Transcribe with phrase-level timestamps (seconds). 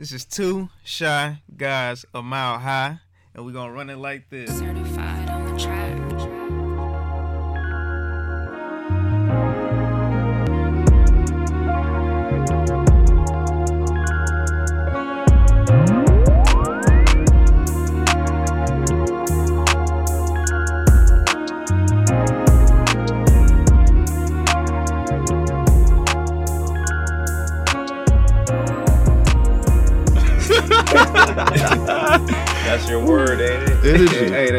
[0.00, 3.00] This is two shy guys a mile high,
[3.34, 4.48] and we're gonna run it like this.
[4.58, 5.99] Certified on the track.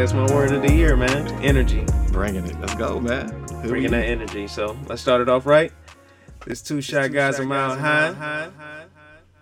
[0.02, 1.28] That's my word of the year, man.
[1.44, 1.86] Energy.
[2.12, 2.60] Bringing it.
[2.60, 3.30] Let's go, man.
[3.62, 4.48] Who Bringing that energy.
[4.48, 5.72] So let's start it off right.
[6.44, 8.50] This two shy guys a mile high.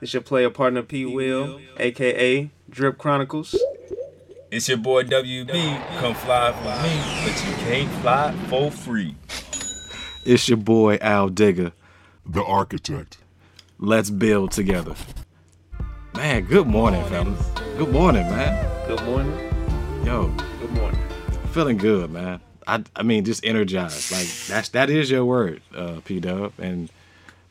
[0.01, 1.05] This your player partner P.
[1.05, 3.55] Will, aka Drip Chronicles.
[4.51, 5.99] It's your boy WB.
[5.99, 9.15] Come fly for me, but you can't fly for free.
[10.25, 11.71] It's your boy Al Digger.
[12.25, 13.17] The architect.
[13.77, 14.95] Let's build together.
[16.15, 17.47] Man, good morning, fellas.
[17.77, 18.87] Good morning, man.
[18.87, 19.49] Good morning.
[20.05, 20.33] Yo,
[20.69, 20.99] Good morning.
[21.51, 22.41] feeling good, man.
[22.67, 24.11] I I mean, just energized.
[24.11, 26.91] Like that's that is your word, uh, P Dub, and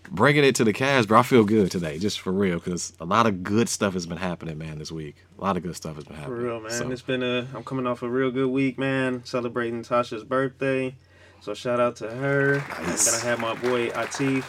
[0.09, 1.19] bringing it to the Cavs, bro.
[1.19, 4.19] I feel good today, just for real, because a lot of good stuff has been
[4.19, 5.17] happening, man, this week.
[5.37, 6.39] A lot of good stuff has been happening.
[6.39, 6.71] For real, man.
[6.71, 7.49] So, It's been a.
[7.55, 9.25] I'm coming off a real good week, man.
[9.25, 10.95] Celebrating Tasha's birthday,
[11.41, 12.59] so shout out to her.
[12.85, 13.09] Nice.
[13.09, 14.45] I'm gonna have my boy Atif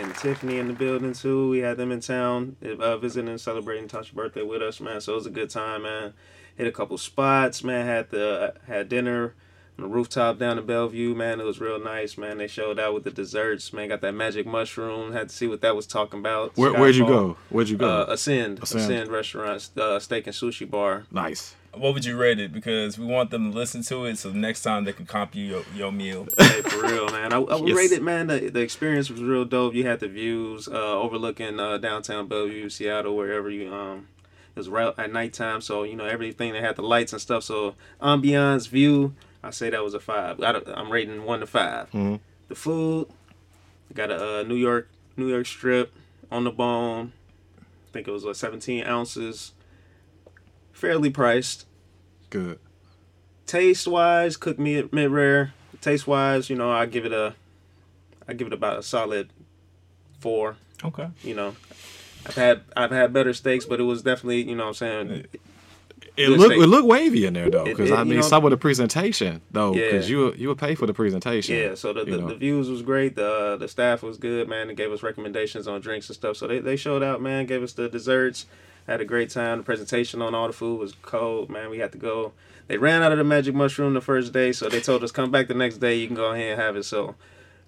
[0.00, 1.50] and Tiffany in the building too.
[1.50, 5.00] We had them in town, uh, visiting and celebrating Tasha's birthday with us, man.
[5.00, 6.14] So it was a good time, man.
[6.58, 7.86] Hit a couple spots, man.
[7.86, 9.34] Had the had dinner
[9.78, 11.40] on the rooftop down in Bellevue, man.
[11.40, 12.38] It was real nice, man.
[12.38, 13.88] They showed out with the desserts, man.
[13.88, 15.12] Got that magic mushroom.
[15.12, 16.56] Had to see what that was talking about.
[16.56, 17.36] where, where'd you go?
[17.48, 17.88] Where'd you go?
[17.88, 18.80] Uh, Ascend, Ascend.
[18.82, 21.04] Ascend, restaurant, uh, steak and sushi bar.
[21.10, 21.54] nice.
[21.74, 22.52] What would you rate it?
[22.52, 25.44] Because we want them to listen to it, so next time they can comp you
[25.44, 26.26] your, your meal.
[26.38, 27.32] Hey, for real, man.
[27.32, 27.76] I, I would Yes.
[27.76, 28.26] rate it, man.
[28.26, 29.74] The, the experience was real dope.
[29.74, 34.08] You had the views uh, overlooking uh, downtown Bellevue, Seattle, wherever you um.
[34.58, 36.52] It was right at nighttime, so you know everything.
[36.52, 37.44] They had the lights and stuff.
[37.44, 39.14] So ambiance, view.
[39.40, 40.42] I say that was a five.
[40.42, 42.18] I I'm rating one to 5 Mhm.
[42.48, 43.06] The food.
[43.94, 45.92] Got a uh, New York New York strip
[46.28, 47.12] on the bone.
[47.60, 49.52] I think it was like 17 ounces.
[50.72, 51.66] Fairly priced
[52.28, 52.58] Good.
[53.46, 55.54] taste wise, cook mid mid rare.
[55.80, 57.36] Taste wise, you know, I give it a,
[58.26, 59.30] I give it about a solid
[60.18, 60.56] four.
[60.84, 61.10] Okay.
[61.22, 61.54] You know,
[62.28, 65.26] I've had I've had better steaks, but it was definitely you know what I'm saying
[66.16, 68.50] It looked it look wavy in there though, because I you mean know- some of
[68.50, 70.16] the presentation though, because Yeah.
[70.16, 71.56] you you would pay for the presentation.
[71.56, 71.74] yeah.
[71.74, 73.14] So the, the, the views was great.
[73.16, 74.68] The uh, the staff was good, man.
[74.68, 76.36] They gave us recommendations on drinks and stuff.
[76.36, 77.46] So they they showed out, man.
[77.46, 78.46] Gave us the desserts.
[78.86, 79.58] Had a great time.
[79.58, 81.68] The presentation on all the food was cold, man.
[81.70, 82.32] We had to go.
[82.68, 85.30] They ran out of the magic mushroom the first day, so they told us come
[85.30, 85.94] back the next day.
[85.96, 86.84] You can go ahead and have it.
[86.84, 87.14] So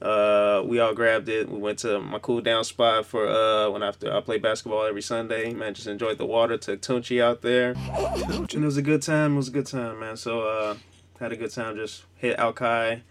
[0.02, 1.48] uh, we all grabbed it.
[1.48, 5.02] We went to my cool down spot for uh, when after I play basketball every
[5.02, 5.52] Sunday.
[5.52, 6.56] Man, just enjoyed the water.
[6.56, 9.34] Took Tunchi out there, and it was a good time.
[9.34, 10.16] It was a good time, man.
[10.16, 10.76] So uh,
[11.18, 11.76] had a good time.
[11.76, 13.02] Just hit Alki.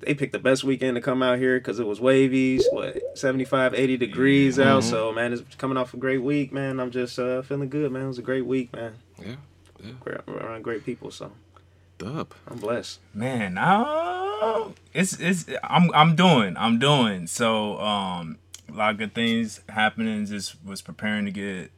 [0.00, 3.72] They picked the best weekend to come out here because it was wavy, what 75,
[3.74, 4.84] 80 degrees out.
[4.84, 6.78] So man, it's coming off a great week, man.
[6.78, 8.02] I'm just uh, feeling good, man.
[8.04, 8.94] It was a great week, man.
[9.18, 9.36] Yeah.
[10.04, 11.32] We're we're around great people, so
[11.98, 12.32] Dub.
[12.46, 13.00] I'm blessed.
[13.12, 18.38] Man, uh, it's it's I'm I'm doing I'm doing so um
[18.68, 20.24] a lot of good things happening.
[20.26, 21.72] Just was preparing to get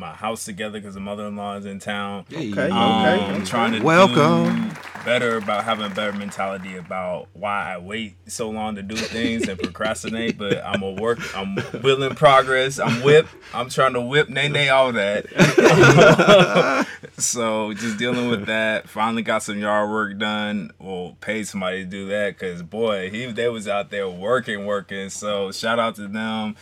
[0.00, 2.24] my house together because the mother-in-law is in town.
[2.32, 3.24] Okay, Um, okay.
[3.24, 4.68] I'm trying to Welcome.
[4.68, 8.94] do better about having a better mentality about why I wait so long to do
[8.94, 10.38] things and procrastinate.
[10.38, 11.18] But I'm a work.
[11.36, 12.78] I'm will in progress.
[12.78, 13.26] I'm whip.
[13.52, 15.26] I'm trying to whip nay, nay, all that.
[17.18, 18.88] so just dealing with that.
[18.88, 20.70] Finally got some yard work done.
[20.78, 25.10] Well, paid somebody to do that because boy, he they was out there working, working.
[25.10, 26.54] So shout out to them.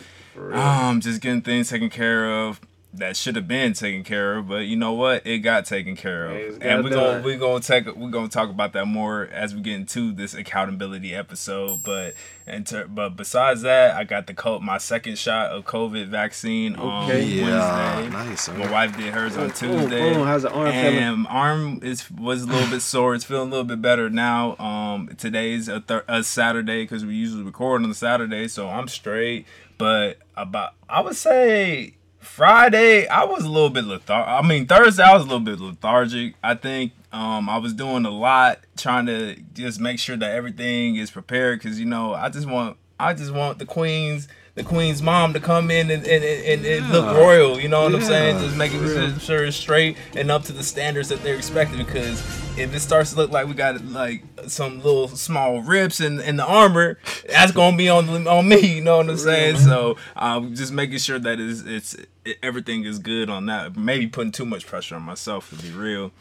[0.52, 2.60] Um, just getting things taken care of
[2.94, 5.26] that should have been taken care of, but you know what?
[5.26, 8.72] It got taken care of, and we're gonna we're gonna take we're gonna talk about
[8.72, 11.82] that more as we get into this accountability episode.
[11.84, 12.14] But
[12.46, 16.76] and ter- but besides that, I got the co- my second shot of COVID vaccine
[16.76, 17.22] on Okay.
[17.24, 18.16] Yeah, Wednesday.
[18.16, 18.42] nice.
[18.44, 18.54] sir.
[18.54, 20.14] My wife did hers on Tuesday.
[20.14, 20.26] boom.
[20.26, 21.26] How's the arm feeling?
[21.26, 23.14] arm is was a little bit sore.
[23.14, 24.56] It's feeling a little bit better now.
[24.56, 28.88] Um, today's a, thir- a Saturday because we usually record on the Saturday, so I'm
[28.88, 29.44] straight.
[29.76, 31.92] But about I would say
[32.26, 34.28] Friday I was a little bit lethargic.
[34.28, 36.34] I mean Thursday I was a little bit lethargic.
[36.42, 40.96] I think um, I was doing a lot trying to just make sure that everything
[40.96, 45.02] is prepared because you know I just want I just want the queens the queen's
[45.02, 47.60] mom to come in and, and, and, and look royal.
[47.60, 48.38] You know what I'm saying?
[48.38, 49.16] Just making real.
[49.18, 51.76] sure it's straight and up to the standards that they're expecting.
[51.76, 52.20] Because
[52.56, 56.36] if it starts to look like we got like some little small rips in, in
[56.36, 56.98] the armor,
[57.28, 58.76] that's gonna be on on me.
[58.76, 59.58] You know what I'm saying?
[59.58, 61.94] So um, just making sure that it's, it's
[62.24, 63.76] it, everything is good on that.
[63.76, 66.12] Maybe putting too much pressure on myself to be real.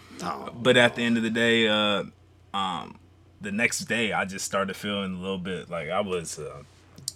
[0.53, 2.03] But at the end of the day, uh,
[2.53, 2.99] um,
[3.39, 6.63] the next day I just started feeling a little bit like I was, uh,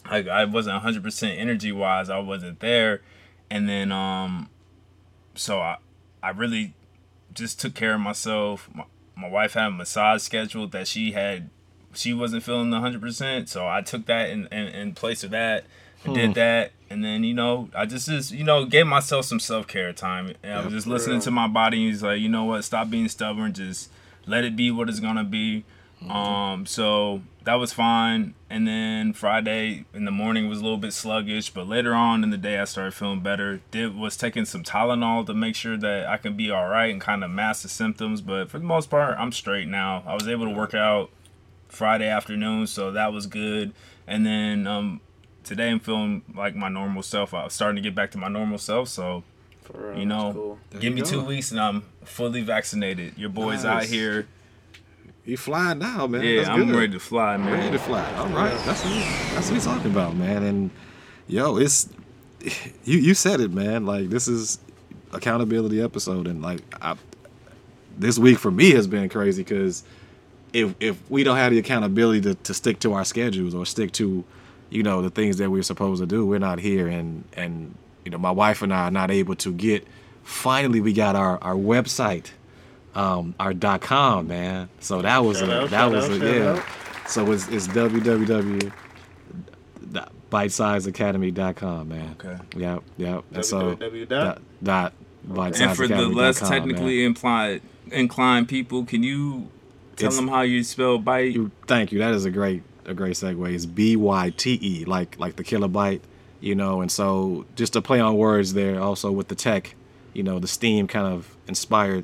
[0.10, 2.10] I, I wasn't 100 percent energy wise.
[2.10, 3.02] I wasn't there,
[3.50, 4.50] and then um,
[5.36, 5.78] so I,
[6.22, 6.74] I really
[7.34, 8.70] just took care of myself.
[8.74, 8.86] My,
[9.16, 11.50] my wife had a massage scheduled that she had,
[11.94, 15.66] she wasn't feeling 100 percent, so I took that in, in, in place of that.
[16.06, 19.40] I did that, and then you know I just just you know gave myself some
[19.40, 20.34] self care time.
[20.42, 21.24] And I was just listening real.
[21.24, 21.78] to my body.
[21.78, 22.64] and He's like, you know what?
[22.64, 23.54] Stop being stubborn.
[23.54, 23.90] Just
[24.26, 25.66] let it be what it's gonna be.
[26.08, 28.34] Um, so that was fine.
[28.50, 32.30] And then Friday in the morning was a little bit sluggish, but later on in
[32.30, 33.62] the day I started feeling better.
[33.72, 37.02] Did was taking some Tylenol to make sure that I can be all right and
[37.02, 38.22] kind of mask the symptoms.
[38.22, 40.04] But for the most part, I'm straight now.
[40.06, 41.10] I was able to work out
[41.68, 43.74] Friday afternoon, so that was good.
[44.08, 45.02] And then um,
[45.44, 47.34] today I'm feeling like my normal self.
[47.34, 48.88] I was starting to get back to my normal self.
[48.88, 49.24] So
[49.64, 50.60] For real, you know, cool.
[50.72, 53.18] give you me two weeks and I'm fully vaccinated.
[53.18, 54.28] Your boy's out here.
[55.26, 56.24] You flying now, man.
[56.24, 56.76] Yeah, That's I'm good.
[56.76, 57.52] ready to fly, man.
[57.54, 58.14] Ready to fly.
[58.16, 58.94] All right, that's what,
[59.34, 60.44] that's what he's talking about, man.
[60.44, 60.72] And
[61.28, 61.90] yo, it's
[62.84, 62.98] you.
[62.98, 63.86] You said it, man.
[63.86, 64.60] Like this is
[65.14, 66.96] accountability episode, and like I,
[67.98, 69.84] this week for me has been crazy because
[70.54, 73.92] if if we don't have the accountability to, to stick to our schedules or stick
[73.94, 74.24] to,
[74.72, 76.88] you know, the things that we're supposed to do, we're not here.
[76.88, 79.86] And and you know, my wife and I are not able to get.
[80.24, 82.32] Finally, we got our our website
[83.00, 86.20] um our dot com man so that was Shout a out, that was out, a
[86.20, 86.64] shout yeah out.
[87.10, 88.72] so it's it's www
[90.32, 92.38] bytesizeacademy.com man Okay.
[92.58, 94.42] yep yep and so www dot?
[94.62, 94.94] dot
[95.28, 97.62] And for the less bytesizeacademy.com, technically implied
[97.92, 99.50] inclined people, can you
[99.96, 101.34] tell It's- them how you spell bite?
[101.34, 105.44] You- thank you that is a great a great segue it's b-y-t-e like like the
[105.44, 106.02] kilobyte
[106.40, 109.76] you know and so just to play on words there also with the tech
[110.14, 112.04] you know the steam kind of inspired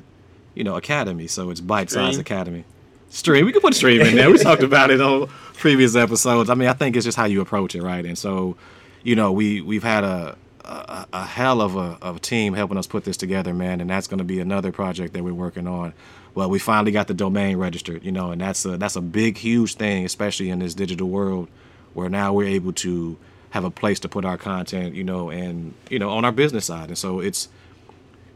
[0.56, 2.64] you know academy so it's byte size academy.
[3.08, 4.30] Stream we can put stream in there.
[4.30, 6.50] We talked about it on previous episodes.
[6.50, 8.04] I mean i think it's just how you approach it right?
[8.04, 8.56] And so
[9.04, 12.76] you know we we've had a a, a hell of a, of a team helping
[12.76, 15.68] us put this together man and that's going to be another project that we're working
[15.68, 15.92] on.
[16.34, 19.38] Well we finally got the domain registered you know and that's a that's a big
[19.38, 21.48] huge thing especially in this digital world
[21.94, 23.16] where now we're able to
[23.50, 26.66] have a place to put our content you know and you know on our business
[26.66, 26.88] side.
[26.88, 27.48] And so it's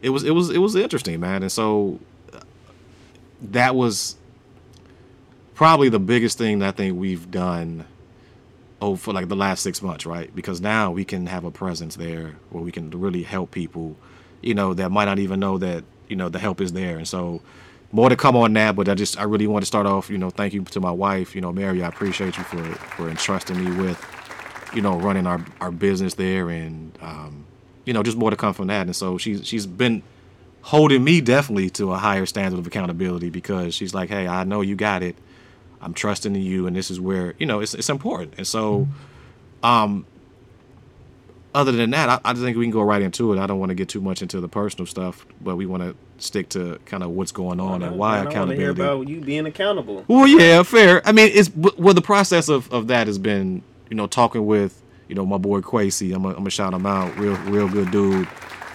[0.01, 1.43] it was it was it was interesting man.
[1.43, 1.99] And so
[3.41, 4.15] that was
[5.55, 7.85] probably the biggest thing that I think we've done
[8.81, 10.35] oh for like the last six months, right?
[10.35, 13.95] Because now we can have a presence there where we can really help people,
[14.41, 16.97] you know, that might not even know that, you know, the help is there.
[16.97, 17.41] And so
[17.91, 20.17] more to come on that, but I just I really want to start off, you
[20.17, 23.63] know, thank you to my wife, you know, Mary, I appreciate you for for entrusting
[23.63, 24.03] me with,
[24.73, 27.45] you know, running our, our business there and um,
[27.85, 28.87] you know, just more to come from that.
[28.87, 30.03] And so she's she's been
[30.61, 34.61] holding me definitely to a higher standard of accountability because she's like, Hey, I know
[34.61, 35.15] you got it.
[35.81, 38.35] I'm trusting in you, and this is where you know it's it's important.
[38.37, 38.87] And so,
[39.63, 40.05] um,
[41.53, 43.39] other than that, I, I think we can go right into it.
[43.39, 45.95] I don't want to get too much into the personal stuff, but we want to
[46.23, 48.81] stick to kind of what's going on and why I accountability.
[48.81, 50.05] about you being accountable.
[50.07, 51.01] Well, yeah, fair.
[51.05, 54.81] I mean, it's well, the process of, of that has been, you know, talking with,
[55.07, 56.13] you know, my boy Quasi.
[56.13, 57.17] I'm gonna shout him out.
[57.17, 58.27] Real, real good dude.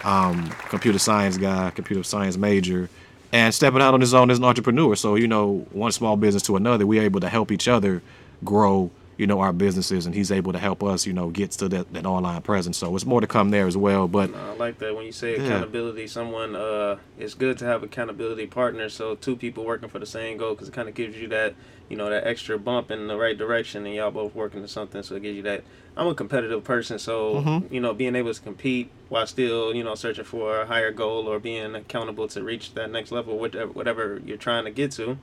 [0.07, 2.89] Um, computer science guy, computer science major,
[3.33, 4.95] and stepping out on his own as an entrepreneur.
[4.95, 8.03] So, you know, one small business to another, we're able to help each other
[8.45, 11.69] grow, you know, our businesses, and he's able to help us, you know, get to
[11.69, 12.77] that, that online presence.
[12.77, 14.09] So it's more to come there as well.
[14.09, 15.43] But I like that when you say Yeah.
[15.45, 16.07] accountability.
[16.07, 18.93] Someone, uh, it's good to have accountability partners.
[18.95, 21.55] So two people working for the same goal because it kind of gives you that,
[21.89, 25.03] you know, that extra bump in the right direction, and y'all both working to something.
[25.03, 25.65] So it gives you that.
[25.97, 27.73] I'm a competitive person, so Mhm.
[27.73, 31.27] you know, being able to compete while still, you know, searching for a higher goal
[31.27, 35.17] or being accountable to reach that next level, whatever, whatever you're trying to get to.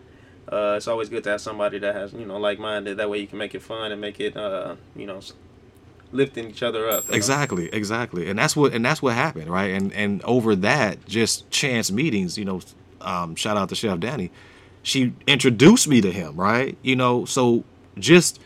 [0.51, 2.97] Uh, it's always good to have somebody that has, you know, like-minded.
[2.97, 5.21] That way you can make it fun and make it, uh, you know,
[6.11, 7.05] lifting each other up.
[7.05, 7.15] you know?
[7.15, 9.71] Exactly, exactly, and that's what and that's what happened, right?
[9.71, 12.61] And and over that, just chance meetings, you know.
[13.01, 14.31] Um, shout out to Chef Danny.
[14.81, 16.77] She introduced me to him, right?
[16.81, 17.63] You know, so
[17.97, 18.39] just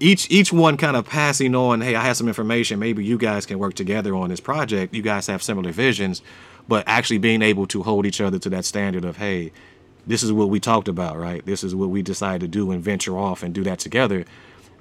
[0.00, 1.80] each each one kind of passing on.
[1.80, 2.78] Hey, I have some information.
[2.78, 4.94] Maybe you guys can work together on this project.
[4.94, 6.22] You guys have similar visions,
[6.68, 9.52] but actually being able to hold each other to that standard of hey,
[10.06, 11.44] this is what we talked about, right?
[11.46, 14.24] This is what we decided to do and venture off and do that together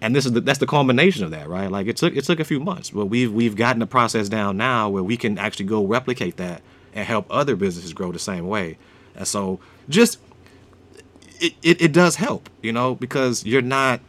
[0.04, 1.72] and this is the, that's the culmination of that, right?
[1.72, 4.58] Like it took it took a few months, but we've we've gotten the process down
[4.58, 6.62] now where we can actually go replicate that
[6.94, 8.78] and help other businesses grow the same way.
[9.16, 10.20] And so just
[11.40, 14.02] it, it, it does help, you know, because you're not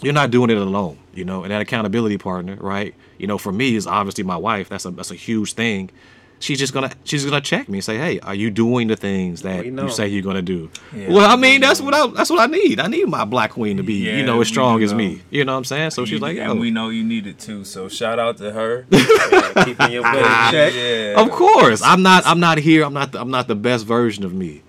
[0.00, 2.94] you're not doing it alone, you know, and that accountability partner, right?
[3.18, 4.68] You know, for me is obviously my wife.
[4.68, 5.90] That's a that's a huge thing.
[6.38, 9.40] She's just gonna she's gonna check me and say, hey, are you doing the things
[9.42, 9.84] that know.
[9.84, 10.70] you say you're gonna do?
[10.94, 12.78] Yeah, well, I mean, that's what I that's what I need.
[12.78, 14.98] I need my black queen to be, you know, as strong as know.
[14.98, 15.22] me.
[15.30, 15.90] You know what I'm saying?
[15.90, 17.64] So she's You- like, and yo, we know you need it too.
[17.64, 18.86] So shout out to her.
[19.26, 20.72] Yeah, keeping your butt in check.
[20.74, 21.20] yeah.
[21.20, 22.26] Of course, I'm not.
[22.26, 22.84] I'm not here.
[22.84, 23.12] I'm not.
[23.12, 24.62] The, I'm not the best version of me.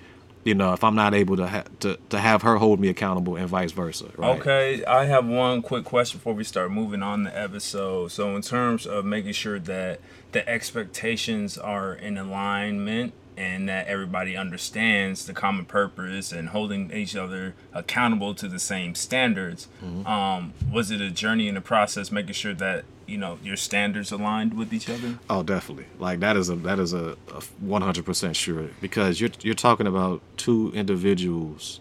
[0.47, 3.35] You know, if I'm not able to ha- to to have her hold me accountable
[3.35, 4.11] and vice versa.
[4.15, 4.39] Right?
[4.39, 8.13] Okay, I have one quick question before we start moving on the episode.
[8.13, 9.99] So, in terms of making sure that
[10.31, 17.13] the expectations are in alignment and that everybody understands the common purpose and holding each
[17.13, 19.67] other accountable to the same standards,
[20.05, 24.11] um, was it a journey in the process making sure that you know your standards
[24.11, 25.17] aligned with each other?
[25.29, 25.85] Oh, definitely.
[25.99, 27.15] Like that is a that is a
[27.59, 31.79] 100 percent sure because you're you're talking about two individuals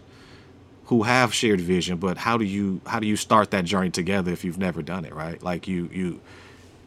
[0.85, 4.31] who have shared vision, but how do you how do you start that journey together
[4.31, 5.41] if you've never done it, right?
[5.43, 6.19] Like you you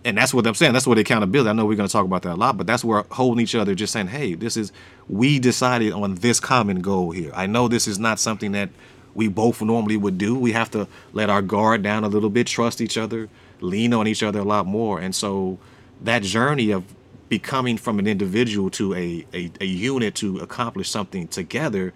[0.04, 0.72] and that's what I'm saying.
[0.72, 1.50] That's what accountability.
[1.50, 3.54] I know we're going to talk about that a lot, but that's where holding each
[3.54, 4.72] other, just saying, "Hey, this is
[5.08, 8.70] we decided on this common goal here." I know this is not something that
[9.14, 10.34] we both normally would do.
[10.34, 13.28] We have to let our guard down a little bit, trust each other,
[13.62, 15.58] lean on each other a lot more, and so
[16.02, 16.84] that journey of
[17.28, 21.94] becoming from an individual to a a, a unit to accomplish something together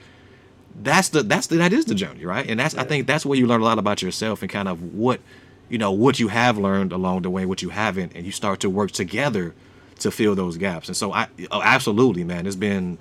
[0.82, 3.38] that's the that's the that is the journey right and that's i think that's where
[3.38, 5.20] you learn a lot about yourself and kind of what
[5.68, 8.60] you know what you have learned along the way what you haven't and you start
[8.60, 9.54] to work together
[9.98, 12.96] to fill those gaps and so i oh, absolutely man it's been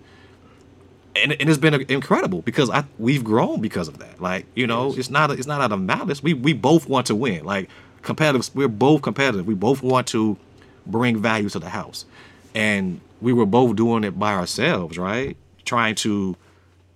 [1.15, 4.21] and, and it's been incredible because I we've grown because of that.
[4.21, 6.23] Like you know, it's not it's not out of malice.
[6.23, 7.45] We we both want to win.
[7.45, 7.69] Like
[8.03, 9.47] competitive, we're both competitive.
[9.47, 10.37] We both want to
[10.85, 12.05] bring value to the house,
[12.53, 15.35] and we were both doing it by ourselves, right?
[15.65, 16.35] Trying to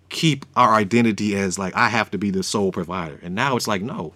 [0.09, 3.67] keep our identity as like I have to be the sole provider, and now it's
[3.67, 4.13] like no,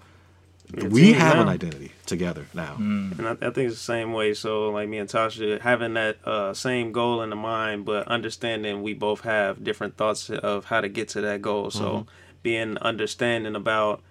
[0.74, 2.76] we team have an identity together now.
[2.78, 4.34] And I, I think it's the same way.
[4.34, 8.82] So, like me and Tasha, having that uh, same goal in the mind, but understanding
[8.82, 11.72] we both have different thoughts of how to get to that goal.
[11.72, 12.06] So,
[12.44, 14.02] being understanding about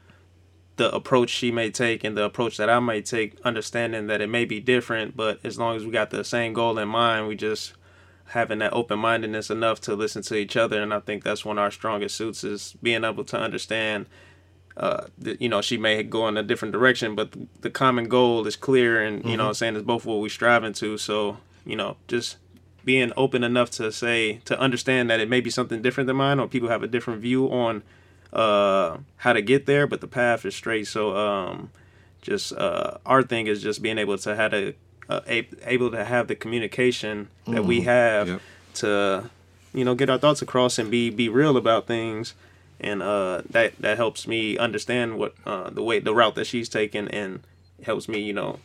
[0.80, 4.28] the approach she may take and the approach that I may take, understanding that it
[4.28, 7.37] may be different, but as long as we got the same goal in mind, we
[7.37, 7.75] just
[8.28, 10.82] having that open mindedness enough to listen to each other.
[10.82, 14.06] And I think that's one of our strongest suits is being able to understand
[14.75, 18.08] uh, that, you know, she may go in a different direction, but the, the common
[18.08, 20.96] goal is clear, and you know, I'm saying it's both what we're striving to.
[20.96, 22.38] So, you know, just
[22.87, 26.40] being open enough to say to understand that it may be something different than mine,
[26.40, 27.82] or people have a different view on
[28.32, 30.87] uh, how to get there, but the path is straight.
[30.87, 31.70] So, um,
[32.22, 34.75] just uh, our thing is just being able to have a,
[35.08, 38.40] uh, a able to have the communication that we have Yep.
[38.75, 39.30] to
[39.72, 42.34] you know get our thoughts across and be be real about things
[42.80, 46.68] and uh that that helps me understand what uh the way the route that she's
[46.68, 47.40] taking and
[47.84, 48.58] helps me you know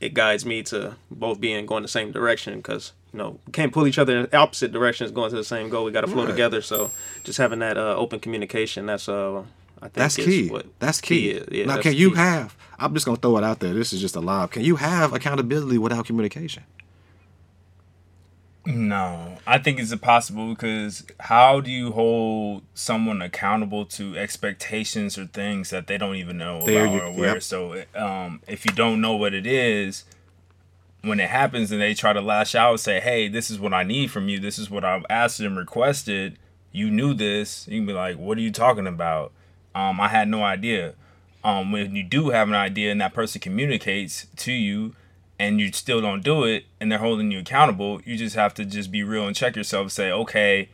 [0.00, 3.72] it guides me to both being going the same direction because you know we can't
[3.72, 6.24] pull each other in opposite directions going to the same goal we got to flow
[6.24, 6.30] Right.
[6.30, 6.90] together so
[7.24, 9.42] just having that uh open communication that's uh
[9.80, 10.48] i think That's key.
[10.50, 11.30] what That's key.
[11.30, 11.48] is.
[11.50, 12.16] Yeah, now, that's can you key.
[12.16, 12.56] have?
[12.78, 13.74] I'm just gonna throw it out there.
[13.74, 14.50] This is just a lob.
[14.52, 16.62] Can you have accountability without communication?
[18.66, 25.24] No, I think it's impossible because how do you hold someone accountable to expectations or
[25.26, 27.32] things that they don't even know There about you- or aware?
[27.34, 27.42] yep.
[27.42, 30.04] So, um, if you don't know what it is,
[31.02, 33.72] when it happens and they try to lash out and say, "Hey, this is what
[33.72, 34.38] I need from you.
[34.38, 36.38] This is what I've asked and requested,"
[36.72, 37.66] you knew this.
[37.68, 39.32] You can be like, "What are you talking about?
[39.74, 40.94] Um, I had no idea."
[41.44, 44.94] Um, when you do have an idea and that person communicates to you
[45.38, 48.64] and you still don't do it and they're holding you accountable, you just have to
[48.64, 50.68] just be real and check yourself say, okay,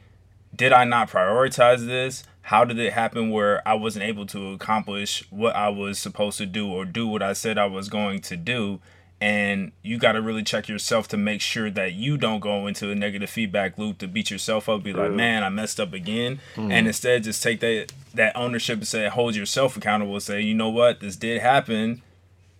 [0.57, 2.25] did I not prioritize this?
[2.43, 6.47] How did it happen where I wasn't able to accomplish what I was supposed to
[6.47, 8.81] do or do what I said I was going to do?
[9.21, 12.90] And you got to really check yourself to make sure that you don't go into
[12.90, 16.40] a negative feedback loop to beat yourself up, be like, man, I messed up again.
[16.56, 16.71] Mm-hmm.
[16.71, 20.21] And instead, just take that, that ownership and say, hold yourself accountable.
[20.21, 22.02] Say, you know what, this did happen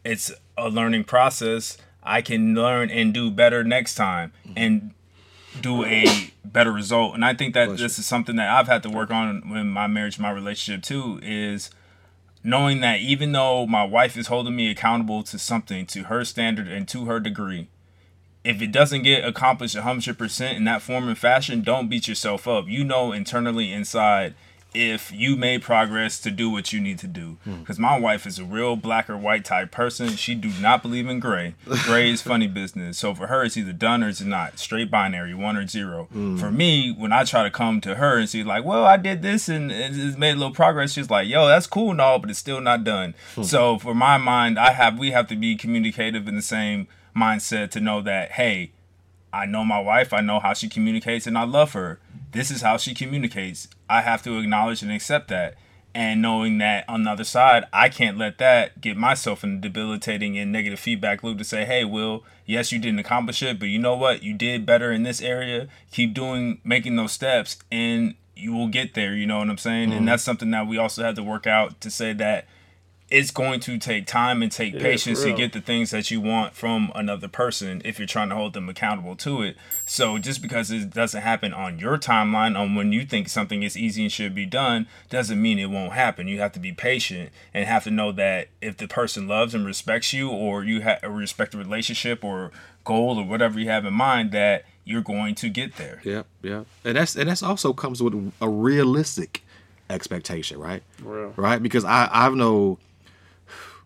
[0.04, 1.78] it's a learning process.
[2.02, 4.52] I can learn and do better next time mm-hmm.
[4.56, 4.90] and
[5.61, 7.14] do a better result.
[7.14, 9.68] And I think that Bless this is something that I've had to work on in
[9.68, 11.70] my marriage, my relationship too, is
[12.44, 16.68] knowing that even though my wife is holding me accountable to something, to her standard
[16.68, 17.68] and to her degree,
[18.44, 22.68] if it doesn't get accomplished 100% in that form and fashion, don't beat yourself up.
[22.68, 24.34] You know internally inside
[24.75, 27.37] if you made progress to do what you need to do.
[27.45, 27.61] Hmm.
[27.61, 30.11] Because my wife is a real black or white type person.
[30.11, 31.54] She do not believe in gray.
[31.85, 32.99] Gray is funny business.
[32.99, 34.59] So for her, it's either done or it's not.
[34.59, 36.09] Straight binary, one or zero.
[36.12, 36.37] Hmm.
[36.37, 39.23] For me, when I try to come to her and see like, well, I did
[39.23, 42.31] this and it's made a little progress, she's like, yo, that's cool and all, but
[42.31, 43.14] it's still not done.
[43.37, 43.45] Hmm.
[43.45, 47.71] So for my mind, I have we have to be communicative in the same mindset
[47.71, 48.73] to know that, hey,
[49.33, 51.99] I know my wife, I know how she communicates, and I love her.
[52.31, 53.69] This is how she communicates.
[53.88, 55.55] I have to acknowledge and accept that.
[55.97, 59.61] And knowing that on the other side, I can't let that get myself in a
[59.61, 63.69] debilitating and negative feedback loop to say, hey, Will, yes, you didn't accomplish it, but
[63.69, 64.25] you know what?
[64.25, 65.69] You did better in this area.
[65.93, 69.14] Keep doing, making those steps, and you will get there.
[69.14, 69.85] You know what I'm saying?
[69.85, 70.07] And mm-hmm.
[70.07, 72.47] that's something that we also have to work out to say that
[73.11, 76.20] it's going to take time and take Yeah, patience to get the things that you
[76.20, 79.56] want from another person if you're trying to hold them accountable to it.
[79.87, 83.76] So just because it doesn't happen on your timeline on when you think something is
[83.76, 86.28] easy and should be done doesn't mean it won't happen.
[86.28, 89.66] You have to be patient and have to know that if the person loves and
[89.66, 92.52] respects you or you have a respect a relationship or
[92.84, 96.00] goal or whatever you have in mind that you're going to get there.
[96.04, 96.66] Yep, yep.
[96.84, 99.42] And that's and that's also comes with a realistic
[99.90, 100.82] expectation, right?
[101.02, 101.32] Real.
[101.37, 101.62] Right?
[101.62, 102.78] Because I I've know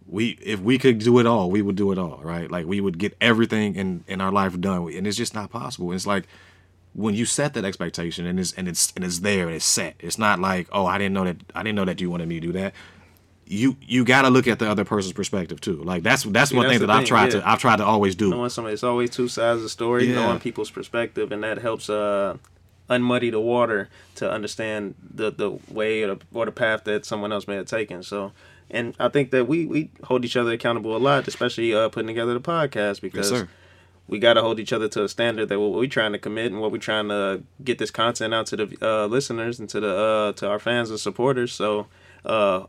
[0.09, 2.51] we if we could do it all, we would do it all, right?
[2.51, 5.93] Like we would get everything in in our life done, and it's just not possible.
[5.93, 6.27] It's like
[6.95, 9.95] when you set that expectation and it's and it's and it's there and it's set.
[10.01, 12.41] It's not like oh I didn't know that I didn't know that you wanted me
[12.41, 12.75] to do that.
[13.47, 15.83] You you got to look at the other person's perspective too.
[15.83, 17.41] Like that's that's See, one that's thing that I've tried yeah.
[17.41, 18.31] to I've tried to always do.
[18.31, 20.17] knowing somebody it's always two sides of the story Yeah.
[20.17, 22.37] knowing people's perspective and that helps uh
[22.91, 27.33] unmuddy the water to understand the the way or the, or the path that someone
[27.33, 28.33] else may have taken so
[28.71, 32.07] and i think that we we hold each other accountable a lot especially uh putting
[32.07, 33.49] together the podcast because sir.
[34.09, 36.51] we got to hold each other to a standard that what we're trying to commit
[36.51, 39.81] and what we're trying to get this content out to the uh, listeners and to
[39.81, 41.53] the uh, to our fans and supporters.
[41.53, 41.87] So
[42.25, 42.65] uh,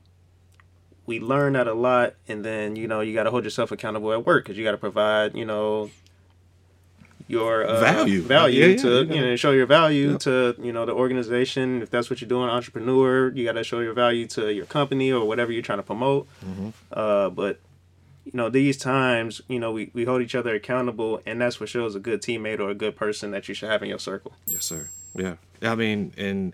[1.06, 4.12] we learn that a lot, and then you know you got to hold yourself accountable
[4.14, 5.90] at work because you got to provide you know
[7.30, 8.22] your uh, Value.
[8.24, 10.20] value Yeah, yeah, to you you know show your value Yep.
[10.28, 13.80] to you know the organization if that's what you're doing entrepreneur you got to show
[13.88, 16.70] your value to your company or whatever you're trying to promote Mm-hmm.
[16.92, 17.60] uh, but
[18.26, 21.70] you know these times you know we, we hold each other accountable and that's what
[21.70, 24.34] shows a good teammate or a good person that you should have in your circle
[24.48, 24.90] Yes, sir.
[25.16, 25.36] Yeah.
[25.62, 26.54] I mean, and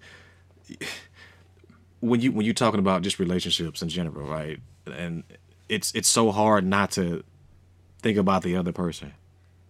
[1.99, 4.59] when you when you're talking about just relationships in general, right?
[4.85, 5.23] And
[5.69, 7.23] it's it's so hard not to
[8.01, 9.13] think about the other person,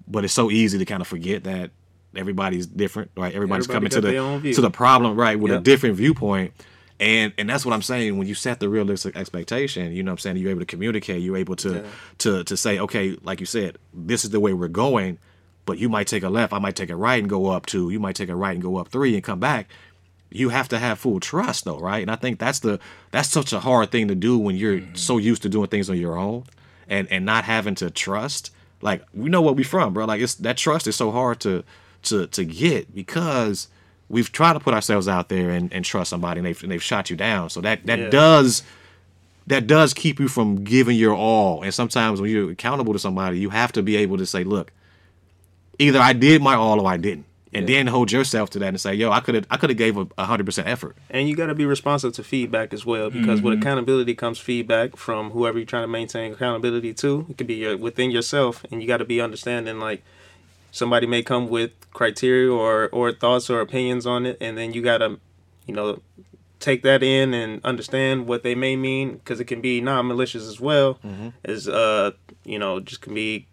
[0.07, 1.71] but it's so easy to kind of forget that
[2.15, 3.33] everybody's different, right?
[3.33, 5.95] Everybody's Everybody coming to got their own the to the problem, right, with a different
[5.95, 6.53] viewpoint.
[6.99, 8.17] And and that's what I'm saying.
[8.17, 11.21] When you set the realistic expectation, you know what I'm saying, you're able to communicate,
[11.21, 11.81] you're able to Yeah.
[12.19, 15.17] to to say, okay, like you said, this is the way we're going,
[15.65, 17.89] but you might take a left, I might take a right and go up two,
[17.89, 19.67] you might take a right and go up three and come back.
[20.31, 22.01] You have to have full trust though, right?
[22.01, 22.79] And I think that's the
[23.11, 24.95] that's such a hard thing to do when you're mm-hmm.
[24.95, 26.45] so used to doing things on your own
[26.87, 28.51] and and not having to trust.
[28.85, 30.05] Like we know where we from, bro.
[30.05, 31.63] Like it's that trust is so hard to
[32.03, 33.67] to to get because
[34.09, 36.83] we've tried to put ourselves out there and, and trust somebody and they've, and they've
[36.83, 37.49] shot you down.
[37.49, 38.09] So that that Yeah.
[38.09, 38.61] does
[39.47, 41.63] that does keep you from giving your all.
[41.63, 44.71] And sometimes when you're accountable to somebody, you have to be able to say, look,
[45.79, 47.25] either I did my all or I didn't.
[47.55, 47.77] And Yeah.
[47.77, 49.95] then hold yourself to that and say, yo, I could have I could have gave
[49.97, 50.95] a hundred percent effort.
[51.09, 54.97] and you got to be responsive to feedback as well because with accountability comes feedback
[54.97, 58.81] from whoever you're trying to maintain accountability to it could be your, within yourself and
[58.81, 60.03] you got to be understanding like
[60.71, 64.81] somebody may come with criteria or or thoughts or opinions on it and then you
[64.81, 65.19] got to
[65.65, 65.99] you know
[66.59, 70.59] take that in and understand what they may mean because it can be non-malicious as
[70.59, 70.99] well
[71.43, 72.11] as uh
[72.43, 73.45] you know just can be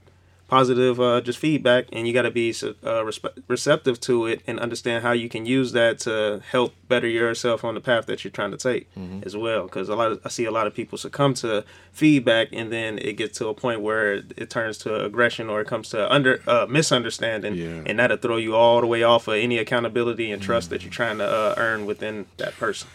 [0.57, 4.61] positive uh, just feedback and you got to be uh, respe- receptive to it and
[4.61, 8.31] understand how you can use that to help better yourself on the path that you're
[8.41, 8.87] trying to take
[9.25, 12.49] as well because a lot of, i see a lot of people succumb to feedback
[12.53, 15.67] and then it gets to a point where it, it turns to aggression or it
[15.67, 17.83] comes to under uh, misunderstanding Yeah.
[17.89, 20.93] and that'll throw you all the way off of any accountability and trust that you're
[21.03, 22.89] trying to uh, earn within that person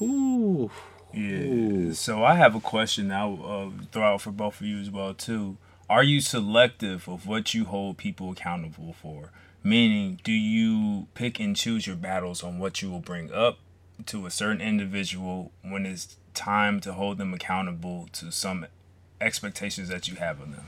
[0.00, 0.70] Ooh.
[1.12, 1.92] Yeah.
[1.92, 5.14] So I have a question I'll uh, throw out for both of you as well
[5.14, 5.56] too.
[5.88, 9.30] Are you selective of what you hold people accountable for?
[9.62, 13.58] Meaning, do you pick and choose your battles on what you will bring up
[14.06, 18.66] to a certain individual when it's time to hold them accountable to some
[19.20, 20.66] expectations that you have of them?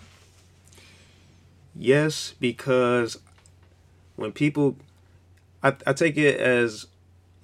[1.74, 3.18] Yes, because
[4.16, 4.76] when people,
[5.62, 6.86] I, I take it as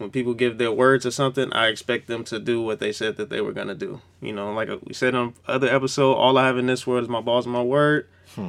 [0.02, 3.16] when people give their words or something, I expect them to do what they said
[3.16, 4.02] that they were gonna do.
[4.20, 7.08] You know, like we said on other episode, all I have in this world is
[7.08, 8.08] my balls and my word.
[8.34, 8.48] Hmm.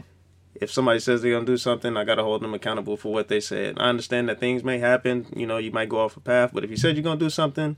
[0.56, 3.40] If somebody says they're gonna do something, I gotta hold them accountable for what they
[3.40, 3.78] said.
[3.80, 5.28] I understand that things may happen.
[5.36, 7.30] You know, you might go off a path, but if you said you're gonna do
[7.30, 7.78] something,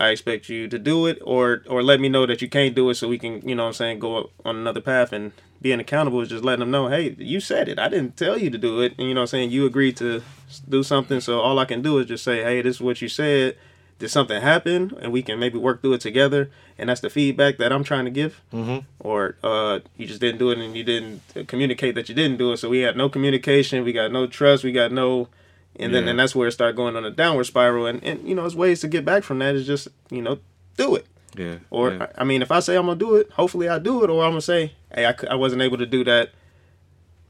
[0.00, 2.88] I expect you to do it or or let me know that you can't do
[2.90, 5.80] it so we can, you know what I'm saying, go on another path and being
[5.80, 7.78] accountable is just letting them know, hey, you said it.
[7.78, 8.94] I didn't tell you to do it.
[8.98, 9.50] And you know what I'm saying?
[9.50, 10.22] You agreed to
[10.68, 11.20] do something.
[11.20, 13.56] So all I can do is just say, hey, this is what you said.
[13.98, 14.96] Did something happen?
[15.00, 16.50] And we can maybe work through it together.
[16.78, 18.40] And that's the feedback that I'm trying to give.
[18.52, 18.86] Mm-hmm.
[19.00, 22.52] Or uh, you just didn't do it and you didn't communicate that you didn't do
[22.52, 22.58] it.
[22.58, 23.82] So we had no communication.
[23.82, 24.62] We got no trust.
[24.62, 25.28] We got no.
[25.74, 26.10] And then Yeah.
[26.10, 27.86] and that's where it started going on a downward spiral.
[27.86, 29.56] And, and you know, there's ways to get back from that.
[29.56, 30.38] Is just, you know,
[30.76, 31.06] do it.
[31.36, 31.56] Yeah.
[31.70, 32.06] Or yeah.
[32.16, 34.10] I mean, if I say I'm gonna do it, hopefully I do it.
[34.10, 36.30] Or I'm gonna say, hey, I, I wasn't able to do that.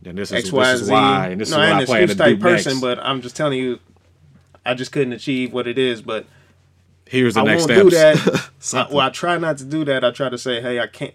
[0.05, 0.93] and this is, X, this Y, is Z.
[0.93, 2.81] why, and this no, is I what ain't I an excuse type person, next.
[2.81, 3.81] but I'm just telling you,
[4.65, 6.03] I just couldn't achieve what it is.
[6.03, 6.27] But
[7.07, 7.83] Here's the I next won't step.
[7.85, 8.51] do that.
[8.75, 10.05] I, well, I try not to do that.
[10.05, 11.15] I try to say, hey, I can't.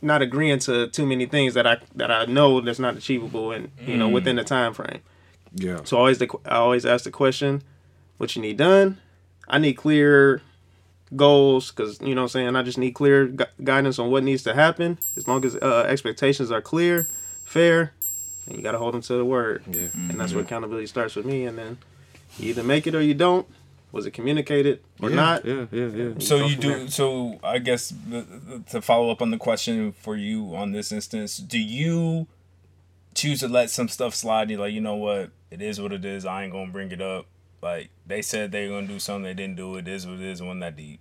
[0.00, 3.72] Not agreeing to too many things that I that I know that's not achievable and
[3.84, 4.46] you know within the mm.
[4.46, 5.00] time frame.
[5.54, 5.80] yeah.
[5.82, 7.62] So always the I always ask the question,
[8.16, 9.00] what you need done.
[9.48, 10.40] I need clear
[11.16, 12.56] goals because you know what I'm saying.
[12.56, 14.98] I just need clear gu- guidance on what needs to happen.
[15.16, 17.06] As long as uh, expectations are clear,
[17.44, 17.92] fair,
[18.46, 19.62] and you got to hold them to the word.
[19.70, 19.88] Yeah.
[19.94, 21.44] And that's where accountability starts with me.
[21.44, 21.78] And then
[22.38, 23.46] you either make it or you don't.
[23.90, 25.44] Was it communicated or yeah, not?
[25.46, 26.10] Yeah, yeah, yeah.
[26.18, 26.68] So go you do.
[26.68, 26.88] there.
[26.88, 30.92] So I guess the- the- to follow up on the question for you on this
[30.92, 32.26] instance, do you
[33.14, 34.50] choose to let some stuff slide?
[34.50, 36.26] You're like, you know what, it is what it is.
[36.26, 37.24] I ain't gonna bring it up.
[37.60, 39.88] Like they said they were gonna do something, they didn't do it.
[39.88, 40.40] It is what it is.
[40.40, 41.00] It wasn't that deep.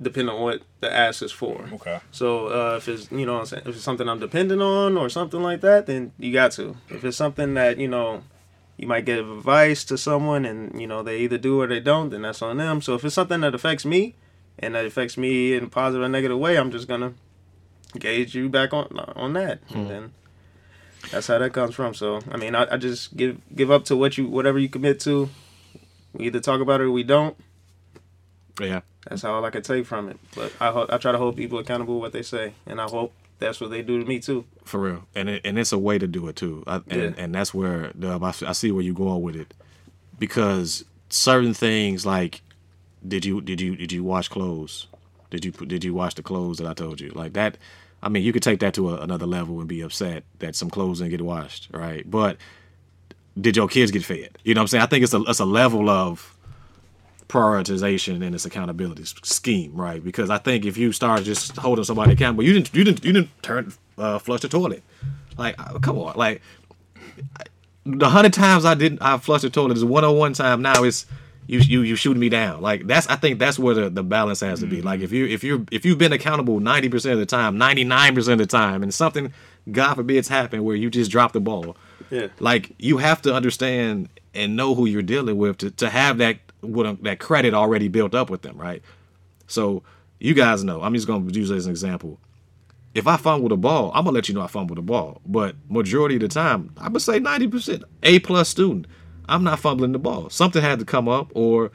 [0.00, 1.68] Depending on what the ask is for.
[1.74, 2.00] Okay.
[2.10, 4.96] So uh, if it's you know what I'm saying if it's something I'm dependent on
[4.96, 6.76] or something like that, then you got to.
[6.88, 8.22] If it's something that you know
[8.76, 12.10] you might give advice to someone and you know they either do or they don't,
[12.10, 12.80] then that's on them.
[12.80, 14.14] So if it's something that affects me
[14.58, 17.14] and that affects me in a positive or negative way, I'm just gonna
[17.98, 20.12] gauge you back on on that, and then
[21.10, 21.94] that's how that comes from.
[21.94, 25.00] So I mean, I, I just give give up to what you whatever you commit
[25.00, 25.28] to.
[26.12, 27.36] We either talk about it or we don't.
[28.60, 28.80] yeah.
[29.08, 30.18] That's all I can take from it.
[30.34, 33.12] But I ho- I try to hold people accountable what they say, and I hope
[33.38, 34.44] that's what they do to me too.
[34.64, 37.12] For real, and it, and it's a way to do it too, I, and Yeah.
[37.16, 39.54] and that's where Dub, I, I see where you're going with it,
[40.18, 42.42] because certain things like,
[43.06, 44.86] did you did you did you wash clothes?
[45.30, 47.56] Did you did you wash the clothes that I told you like that?
[48.02, 50.70] I mean, you could take that to a, another level and be upset that some
[50.70, 52.08] clothes didn't get washed, right?
[52.08, 52.38] But
[53.40, 54.38] did your kids get fed?
[54.44, 54.82] You know what I'm saying?
[54.82, 56.36] I think it's a it's a level of
[57.28, 60.02] prioritization and its accountability scheme, right?
[60.02, 63.12] Because I think if you start just holding somebody accountable, you didn't you didn't you
[63.12, 64.82] didn't turn uh, flush the toilet.
[65.38, 66.42] Like, uh, come on, like
[67.84, 70.62] the hundred times I didn't I flushed the toilet is one on one time.
[70.62, 71.06] Now it's
[71.50, 72.60] you you you shooting me down.
[72.60, 74.82] Like that's I think that's where the, the balance has to be.
[74.82, 75.16] Like if mm-hmm.
[75.16, 78.40] you if you if you've been accountable ninety percent of the time, ninety nine percent
[78.40, 79.32] of the time, and something
[79.70, 81.76] God forbids happen where you just drop the ball.
[82.10, 82.28] Yeah.
[82.38, 86.38] Like you have to understand and know who you're dealing with to, to have that
[86.60, 88.80] what uh, that credit already built up with them, right?
[89.48, 89.82] So
[90.20, 90.82] you guys know.
[90.82, 92.20] I'm just gonna use it as an example.
[92.94, 95.20] If I fumble the ball, I'm gonna let you know I fumbled the ball.
[95.26, 98.86] But majority of the time, I would say 90% A plus student.
[99.30, 100.30] I'm not fumbling the ball.
[100.30, 101.70] Something had to come up, or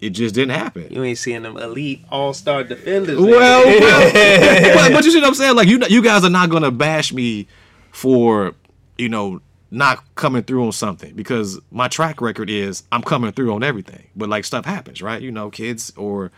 [0.00, 0.88] it just didn't happen.
[0.90, 3.18] You ain't seeing them elite all star defenders.
[3.18, 5.56] Well, well but, but you see what I'm saying?
[5.56, 7.46] Like you, you guys are not gonna bash me
[7.90, 8.54] for,
[8.98, 13.54] you know, not coming through on something because my track record is I'm coming through
[13.54, 14.08] on everything.
[14.14, 15.22] But like stuff happens, right?
[15.22, 16.30] You know, kids or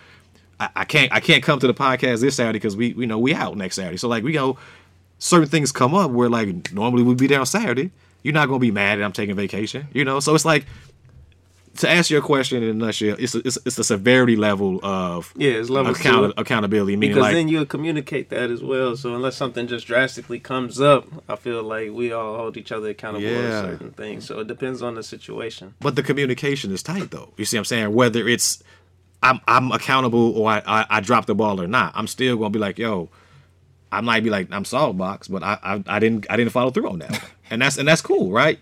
[0.61, 3.18] I, I can't I can't come to the podcast this Saturday because we you know
[3.18, 3.96] we out next Saturday.
[3.96, 4.57] So like we go
[5.18, 7.90] certain things come up where like normally we'd be there on Saturday.
[8.24, 10.18] You're not gonna be mad that I'm taking vacation, you know.
[10.18, 10.66] So it's like
[11.76, 15.50] to answer your question in a nutshell, it's it's, it's the severity level of Yeah,
[15.52, 16.96] it's level account- accountability.
[16.96, 18.96] Meaning because like then you'll communicate that as well.
[18.96, 22.88] So unless something just drastically comes up, I feel like we all hold each other
[22.90, 23.62] accountable Yeah.
[23.62, 24.24] to certain things.
[24.24, 25.74] So it depends on the situation.
[25.80, 27.32] But the communication is tight though.
[27.37, 27.92] You see what I'm saying?
[27.92, 28.62] Whether it's
[29.22, 32.50] I'm I'm accountable or I, I, I drop the ball or not, I'm still gonna
[32.50, 33.10] be like, yo,
[33.90, 36.70] I might be like, I'm solid box, but I, I I didn't I didn't follow
[36.70, 37.20] through on that.
[37.44, 37.52] One.
[37.52, 38.59] and that's and that's cool, right?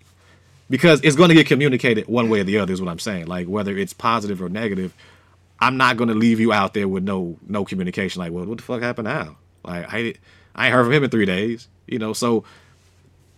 [0.70, 3.26] Because it's gonna get communicated one way or the other is what I'm saying.
[3.26, 4.94] Like whether it's positive or negative,
[5.60, 8.20] I'm not gonna leave you out there with no no communication.
[8.20, 9.36] Like, well, what the fuck happened now?
[9.64, 10.14] Like I
[10.54, 11.68] I ain't heard from him in three days.
[11.86, 12.44] You know, so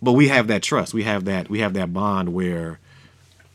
[0.03, 0.95] but we have that trust.
[0.95, 2.79] We have that we have that bond where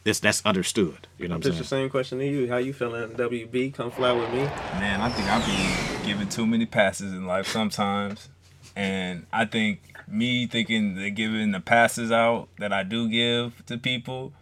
[0.06, 1.08] it's that's understood.
[1.18, 2.50] You know what I'm Just the same question to you.
[2.50, 3.74] How you feeling, WB?
[3.74, 4.44] Come fly with me.
[4.80, 8.30] Man, I think I've been giving too many passes in life sometimes.
[8.76, 13.78] And I think me thinking that giving the passes out that I do give to
[13.78, 14.34] people,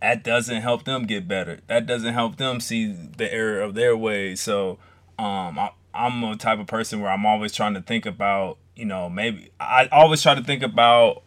[0.00, 1.60] that doesn't help them get better.
[1.66, 4.40] That doesn't help them see the error of their ways.
[4.40, 4.78] So
[5.18, 8.84] um, I, I'm a type of person where I'm always trying to think about, you
[8.84, 11.22] know, maybe I always try to think about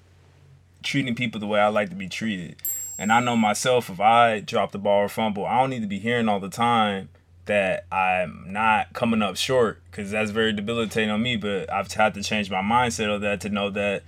[0.83, 2.57] treating people the way I like to be treated.
[2.97, 5.87] And I know myself, if I drop the ball or fumble, I don't need to
[5.87, 7.09] be hearing all the time
[7.47, 11.35] that I'm not coming up short because that's very debilitating on me.
[11.35, 14.03] But I've had to change my mindset of that to know that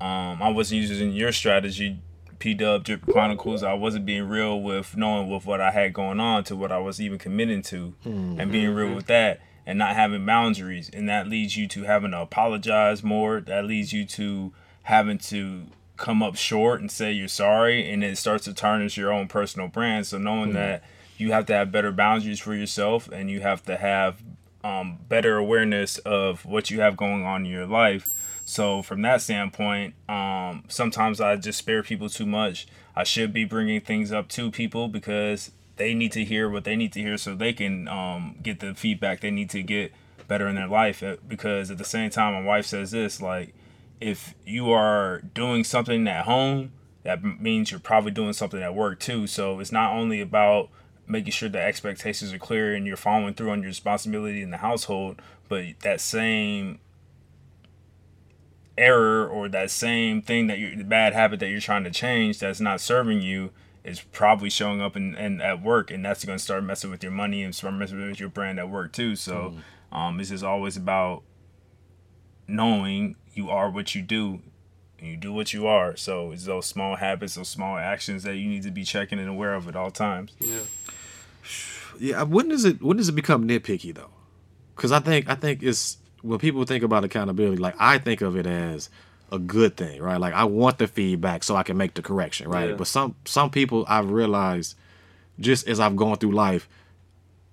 [0.00, 1.98] um, I wasn't using your strategy,
[2.38, 3.62] P Dub Drip Chronicles.
[3.62, 6.78] I wasn't being real with knowing with what I had going on to what I
[6.78, 11.28] was even committing to, and being real with that, and not having boundaries, and that
[11.28, 13.40] leads you to having to apologize more.
[13.40, 14.52] That leads you to
[14.84, 19.12] having to come up short and say you're sorry, and it starts to tarnish your
[19.12, 20.06] own personal brand.
[20.08, 20.82] So knowing that
[21.22, 24.22] you have to have better boundaries for yourself, and you have to have
[24.64, 28.04] um, better awareness of what you have going on in your life.
[28.44, 32.66] So from that standpoint, um, sometimes I just spare people too much.
[32.94, 36.76] I should be bringing things up to people because they need to hear what they
[36.76, 39.92] need to hear so they can um, get the feedback they need to get
[40.28, 41.02] better in their life.
[41.02, 43.54] Uh, Because at the same time, my wife says this like,
[44.00, 46.72] if you are doing something at home,
[47.04, 49.26] that means you're probably doing something at work too.
[49.26, 50.68] So it's not only about
[51.06, 54.58] making sure the expectations are clear and you're following through on your responsibility in the
[54.58, 56.78] household, but that same
[58.78, 62.38] error or that same thing that you the bad habit that you're trying to change
[62.38, 63.50] that's not serving you
[63.84, 67.02] is probably showing up in, in at work and that's going to start messing with
[67.02, 69.54] your money and start messing with your brand at work too so
[69.92, 71.22] um, it's just always about
[72.48, 74.40] knowing you are what you do
[74.98, 78.36] and you do what you are so it's those small habits those small actions that
[78.36, 80.60] you need to be checking and aware of at all times Yeah.
[81.98, 84.10] Yeah, uh, when does it when does it become nitpicky though?
[84.76, 88.36] Because I think I think it's when people think about accountability, like I think of
[88.36, 88.88] it as
[89.30, 90.20] a good thing, right?
[90.20, 92.70] Like I want the feedback so I can make the correction, right?
[92.70, 92.76] Yeah.
[92.76, 94.76] But some some people I've realized
[95.40, 96.68] just as I've gone through life,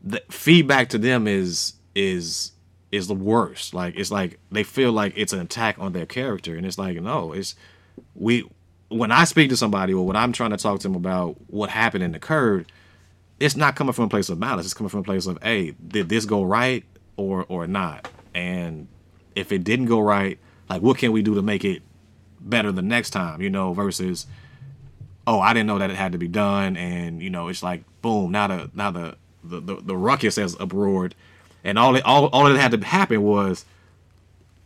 [0.01, 2.51] the feedback to them is is
[2.91, 3.73] is the worst.
[3.73, 7.01] Like it's like they feel like it's an attack on their character, and it's like
[7.01, 7.55] no, it's
[8.15, 8.49] we.
[8.89, 11.69] When I speak to somebody or when I'm trying to talk to them about what
[11.69, 12.71] happened and occurred,
[13.39, 14.65] it's not coming from a place of malice.
[14.65, 16.83] It's coming from a place of, hey, did this go right
[17.17, 18.09] or or not?
[18.33, 18.87] And
[19.35, 20.37] if it didn't go right,
[20.69, 21.81] like what can we do to make it
[22.39, 23.41] better the next time?
[23.41, 24.27] You know, versus,
[25.25, 27.83] oh, I didn't know that it had to be done, and you know, it's like
[28.01, 31.15] boom, now the now the the the, the ruckus has uproared,
[31.63, 33.65] and all it all all that had to happen was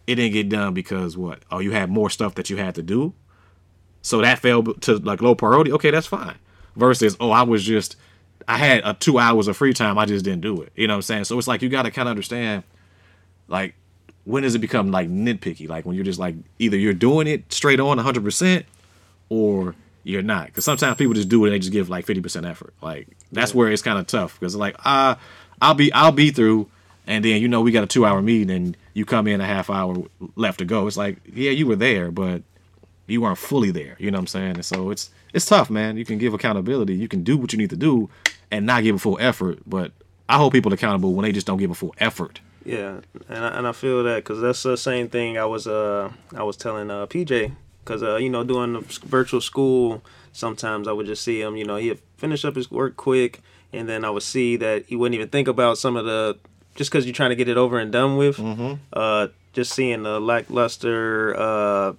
[0.07, 1.43] it didn't get done because what?
[1.51, 3.13] Oh, you had more stuff that you had to do,
[4.01, 5.71] so that fell to like low priority.
[5.73, 6.35] Okay, that's fine.
[6.75, 7.95] Versus, oh, I was just
[8.47, 9.97] I had a two hours of free time.
[9.97, 10.71] I just didn't do it.
[10.75, 11.23] You know what I'm saying?
[11.25, 12.63] So it's like you got to kind of understand,
[13.47, 13.75] like,
[14.25, 15.67] when does it become like nitpicky?
[15.67, 18.65] Like when you're just like either you're doing it straight on 100 percent
[19.29, 20.47] or you're not.
[20.47, 22.73] Because sometimes people just do it and they just give like 50 percent effort.
[22.81, 25.19] Like that's where it's kind of tough because like ah,
[25.61, 26.69] I'll be I'll be through,
[27.07, 29.45] and then you know we got a two hour meeting and you come in a
[29.45, 29.95] half hour
[30.35, 30.87] left to go.
[30.87, 32.43] It's like yeah you were there, but
[33.07, 33.95] you weren't fully there.
[33.99, 34.55] You know what I'm saying?
[34.55, 35.97] And so it's it's tough, man.
[35.97, 36.95] You can give accountability.
[36.95, 38.09] You can do what you need to do
[38.51, 39.59] and not give a full effort.
[39.65, 39.91] But
[40.29, 42.39] I hold people accountable when they just don't give a full effort.
[42.65, 46.11] Yeah, and I, and I feel that because that's the same thing I was uh
[46.35, 47.51] I was telling uh PJ
[47.83, 51.65] because uh you know doing the virtual school sometimes I would just see him you
[51.65, 53.41] know he'd finish up his work quick
[53.73, 56.37] and then I would see that he wouldn't even think about some of the
[56.75, 58.39] just because you're trying to get it over and done with
[58.93, 61.93] uh just seeing the lackluster uh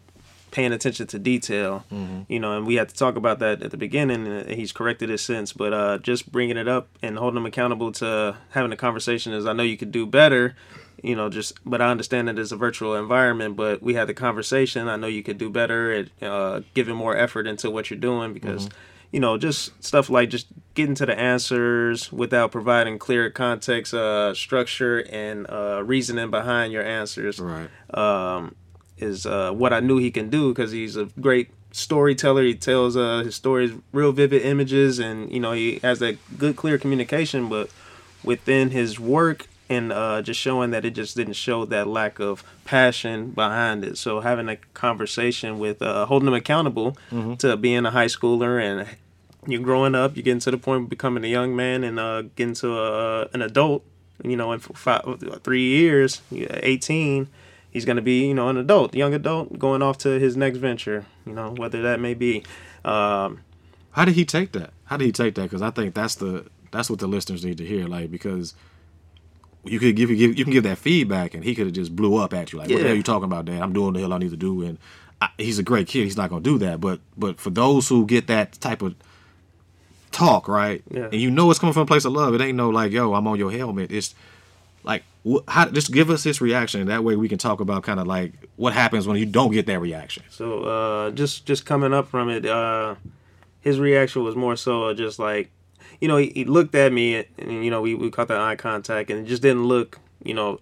[0.55, 1.85] paying attention to detail.
[2.29, 5.11] You know and we had to talk about that at the beginning and he's corrected
[5.11, 8.77] it since but uh just bringing it up and holding him accountable to having a
[8.77, 10.55] conversation is i know you could do better
[11.03, 14.15] you know just but i understand that it's a virtual environment but we had the
[14.15, 14.89] conversation.
[14.89, 18.33] I know you could do better at uh giving more effort into what you're doing
[18.33, 18.69] because
[19.13, 24.33] you know just stuff like just getting to the answers without providing clear context uh
[24.35, 27.39] structure and uh reasoning behind your answers.
[27.41, 27.69] Right.
[28.03, 28.55] um,
[28.99, 32.43] is uh, what I knew he can do because he's a great storyteller.
[32.45, 36.57] He tells uh, his stories real vivid images, and you know he has that good,
[36.57, 37.49] clear communication.
[37.49, 37.71] But
[38.23, 42.45] within his work and uh, just showing that it just didn't show that lack of
[42.65, 43.97] passion behind it.
[43.99, 46.97] So having a conversation with uh, holding him accountable
[47.39, 48.87] to being a high schooler and
[49.47, 52.23] you're growing up, you're getting to the point of becoming a young man and uh,
[52.37, 53.85] getting to a, an adult.
[54.23, 55.03] You know, in five,
[55.43, 57.27] three years, 18,
[57.75, 60.57] he's going to be, you know, an adult, young adult, going off to his next
[60.57, 61.05] venture.
[61.27, 62.43] You know, whether that may be.
[62.87, 63.41] Um,
[63.91, 64.73] How did he take that?
[64.87, 65.43] How did he take that?
[65.43, 67.87] Because I think that's the that's what the listeners need to hear.
[67.87, 68.55] Like because
[69.65, 71.95] you could give you give you can give that feedback, and he could have just
[71.95, 72.59] blew up at you.
[72.59, 72.87] Like, what the Yeah.
[72.89, 73.61] hell you talking about, Dad?
[73.63, 74.79] I'm doing the hell I need to do, and
[75.23, 76.05] I, he's a great kid.
[76.05, 76.81] He's not gonna do that.
[76.81, 78.95] But but for those who get that type of
[80.13, 80.83] talk, right?
[80.91, 81.05] Yeah.
[81.11, 82.35] And you know it's coming from a place of love.
[82.35, 83.91] It ain't no like, yo, I'm on your helmet.
[83.91, 84.15] It's
[85.49, 86.87] how just give us his reaction.
[86.87, 89.67] That way we can talk about kind of like what happens when you don't get
[89.67, 90.23] that reaction.
[90.29, 92.97] So uh, just just coming up from it, uh,
[93.61, 95.51] his reaction was more so just like
[96.01, 98.41] you know, he, he looked at me and, and, you know, we, we caught that
[98.41, 100.59] eye contact and it just didn't look, you know,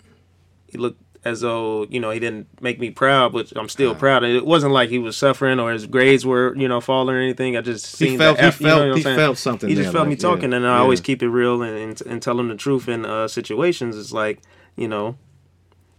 [0.69, 4.25] he looked as though, you know, he didn't make me proud, but I'm still proud.
[4.25, 7.57] It wasn't like he was suffering or his grades were, you know, falling or anything.
[7.57, 9.87] I just He seen felt- he eff- you know felt- he felt something He just
[9.87, 12.23] there, felt me like, yeah, talking and I always keep it real and, and, and
[12.23, 13.97] tell him the truth in uh, situations.
[13.97, 14.41] It's like,
[14.77, 15.17] you know,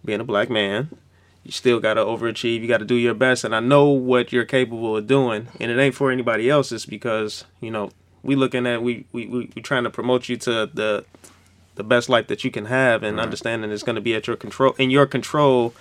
[0.04, 0.90] being a black man,
[1.44, 2.60] you still got to overachieve.
[2.62, 3.46] You got to do your best.
[3.46, 5.48] And I know what you're capable of doing.
[5.60, 6.72] And it ain't for anybody else.
[6.74, 7.92] It's because, you know,
[8.24, 11.06] we looking at, we, we, we, we trying to promote you to the,
[11.76, 14.36] the best life that you can have and understanding it's going to be at your
[14.36, 15.74] control, in your control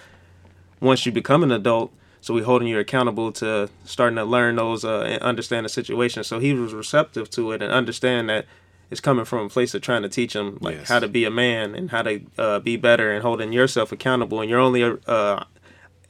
[0.81, 1.93] once you become an adult.
[2.21, 6.23] So we holding you accountable to starting to learn those uh, and understand the situation.
[6.23, 8.47] So he was receptive to it and understand that
[8.91, 10.89] it's coming from a place of trying to teach him like Yes.
[10.89, 14.41] how to be a man and how to uh, be better and holding yourself accountable.
[14.41, 15.45] And you're only uh,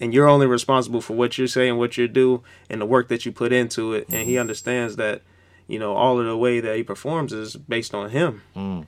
[0.01, 3.09] and you're only responsible for what you say and what you do and the work
[3.09, 4.07] that you put into it.
[4.11, 5.23] And he understands that
[5.67, 8.43] you know all of the way that he performs is based on him.
[8.55, 8.87] And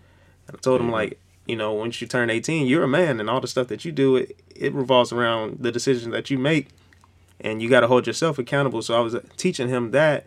[0.52, 3.40] I told him like, you know, once you turn 18, you're a man, and all
[3.40, 6.68] the stuff that you do, it, it revolves around the decisions that you make,
[7.40, 8.82] and you got to hold yourself accountable.
[8.82, 10.26] So I was uh, teaching him that,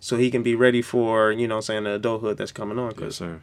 [0.00, 2.94] so he can be ready for, you know, I'm saying the adulthood that's coming on.
[2.98, 3.40] Yes, sir.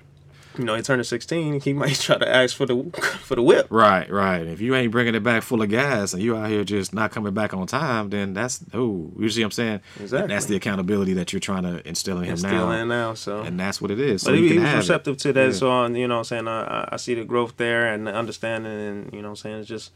[0.58, 2.84] You know, he turned 16, he might try to ask for the
[3.24, 3.68] for the whip.
[3.70, 4.46] Right, right.
[4.46, 7.12] If you ain't bringing it back full of gas and you out here just not
[7.12, 9.82] coming back on time, then that's oh, you see what I'm saying?
[10.00, 10.28] Exactly.
[10.28, 13.42] That's the accountability that you're trying to instill in him And now, in now, so.
[13.42, 14.22] and that's what it is.
[14.24, 14.78] So but you he, he was have it.
[14.80, 15.52] receptive to that, Yeah.
[15.54, 18.14] so um, you know, what I'm saying I, I- see the growth there and the
[18.14, 19.92] understanding, and you know, what I'm saying it's just,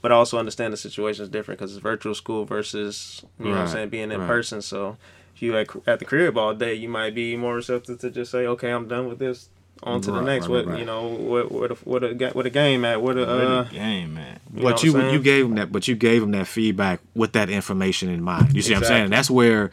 [0.00, 3.50] but I also understand the situation is different because it's virtual school versus you know,
[3.52, 4.26] what I'm saying being in right.
[4.28, 4.62] person.
[4.62, 4.96] So
[5.34, 8.30] if you at, at the crib all day, you might be more receptive to just
[8.30, 9.48] say, okay, I'm done with this.
[9.82, 10.48] On to the next.
[10.48, 10.78] right, what right.
[10.80, 11.06] you know?
[11.06, 13.00] What what a, what a what a game at?
[13.00, 14.40] What a Where uh, the game, man.
[14.52, 17.00] you but what you I'm you gave him that, but you gave him that feedback
[17.14, 18.54] with that information in mind.
[18.54, 19.02] You see what I'm saying?
[19.04, 19.16] Exactly.
[19.16, 19.70] That's where,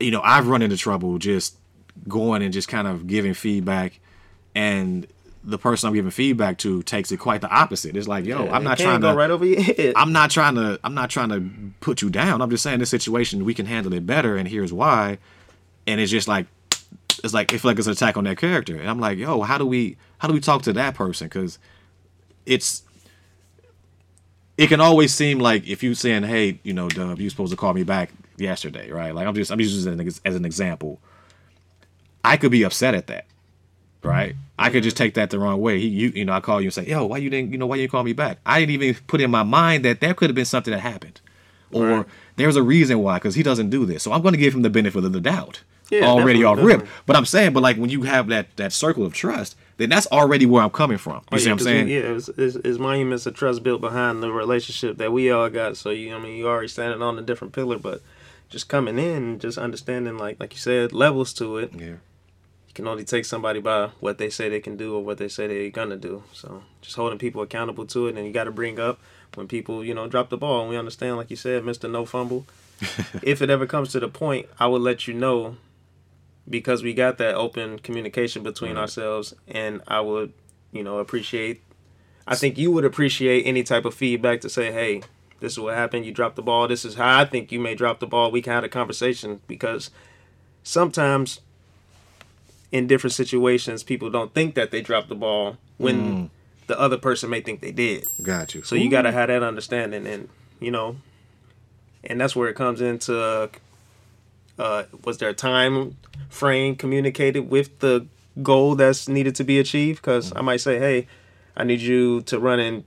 [0.00, 1.56] you know, I've run into trouble just
[2.08, 4.00] going and just kind of giving feedback,
[4.54, 5.06] and
[5.44, 7.96] the person I'm giving feedback to takes it quite the opposite.
[7.96, 9.16] It's like, yo, I'm not can't trying go to.
[9.16, 9.94] right over your head.
[9.96, 12.40] I'm not trying to I'm not trying to put you down.
[12.40, 15.18] I'm just saying this situation we can handle it better and here's why.
[15.86, 16.46] And it's just like
[17.24, 18.76] it's like it feel like it's an attack on that character.
[18.76, 21.28] And I'm like, yo, how do we how do we talk to that person?
[21.28, 21.58] Cause
[22.46, 22.82] it's
[24.58, 27.56] it can always seem like if you saying, hey, you know, Dub, you supposed to
[27.56, 29.14] call me back yesterday, right?
[29.14, 31.00] Like I'm just I'm using it as an example.
[32.24, 33.26] I could be upset at that
[34.02, 34.34] right?
[34.58, 35.80] I could just take that the wrong way.
[35.80, 37.66] He, you, you know, I call you and say, "Yo, why you didn't, you know,
[37.66, 40.30] why you call me back?" I didn't even put in my mind that there could
[40.30, 41.20] have been something that happened,
[41.72, 42.06] or Right.
[42.36, 44.02] there's a reason why, because he doesn't do this.
[44.02, 45.62] So I'm going to give him the benefit of the doubt.
[45.90, 46.88] Yeah, already definitely, off rip.
[47.06, 50.06] But I'm saying, but like when you have that that circle of trust, then that's
[50.08, 51.16] already where I'm coming from.
[51.16, 51.86] You Oh, see yeah, what I'm saying?
[51.86, 55.50] we- Yeah, it's, it's, it's monuments of trust built behind the relationship that we all
[55.50, 55.76] got.
[55.76, 58.00] So you, I mean, you already standing on a different pillar, but
[58.48, 61.72] just coming in just understanding, like like you said, levels to it.
[61.74, 61.86] Yeah.
[62.68, 65.28] You can only take somebody by what they say they can do or what they
[65.28, 66.22] say they're gonna do.
[66.32, 68.98] So just holding people accountable to it, and you got to bring up
[69.34, 70.62] when people, you know, drop the ball.
[70.62, 72.46] And we understand, like you said, Mister No Fumble.
[73.22, 75.56] if it ever comes to the point, I will let you know
[76.48, 80.32] because we got that open communication between ourselves, and I would,
[80.72, 81.62] you know, appreciate.
[82.26, 85.02] I think you would appreciate any type of feedback to say, "Hey,
[85.40, 86.06] this is what happened.
[86.06, 86.68] You dropped the ball.
[86.68, 89.40] This is how I think you may drop the ball." We can have a conversation
[89.46, 89.90] because
[90.62, 91.40] sometimes
[92.72, 96.30] in different situations, people don't think that they dropped the ball when mm.
[96.66, 98.06] the other person may think they did.
[98.22, 98.62] Got you.
[98.62, 100.28] So you got to have that understanding, and
[100.58, 100.96] you know,
[102.02, 103.50] and that's where it comes into.
[104.58, 105.96] Uh, was there a time
[106.28, 108.06] frame communicated with the
[108.42, 110.00] goal that's needed to be achieved?
[110.00, 111.06] Because I might say, hey,
[111.56, 112.84] I need you to run and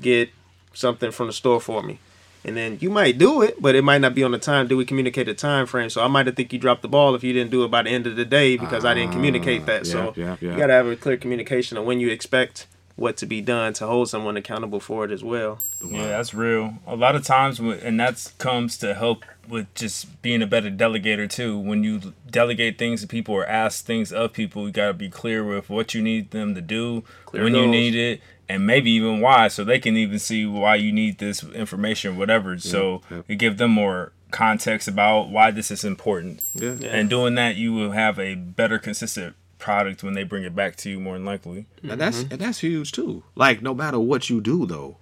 [0.00, 0.30] get
[0.72, 1.98] something from the store for me.
[2.44, 4.68] And then you might do it, but it might not be on the time.
[4.68, 5.90] Do we communicate a time frame?
[5.90, 7.82] So I might have think you dropped the ball if you didn't do it by
[7.82, 9.86] the end of the day because I didn't communicate that.
[9.86, 10.52] so yeah, yeah.
[10.52, 13.86] you gotta have a clear communication of when you expect what to be done to
[13.86, 15.58] hold someone accountable for it as well.
[15.84, 16.74] Yeah, that's real.
[16.86, 20.70] A lot of times, when- and that comes to help with just being a better
[20.70, 21.58] delegator too.
[21.58, 25.42] When you delegate things to people or ask things of people, you gotta be clear
[25.44, 29.20] with what you need them to do, Clear when you need it, and maybe even
[29.20, 32.58] why, so they can even see why you need this information, whatever.
[32.58, 33.24] so yep.
[33.28, 36.42] you give them more context about why this is important.
[36.54, 36.76] Yeah.
[36.82, 40.76] And doing that, you will have a better, consistent product when they bring it back
[40.76, 41.66] to you, more than likely.
[41.82, 42.32] And that's mm-hmm.
[42.32, 43.24] and that's huge too.
[43.34, 44.96] Like no matter what you do though,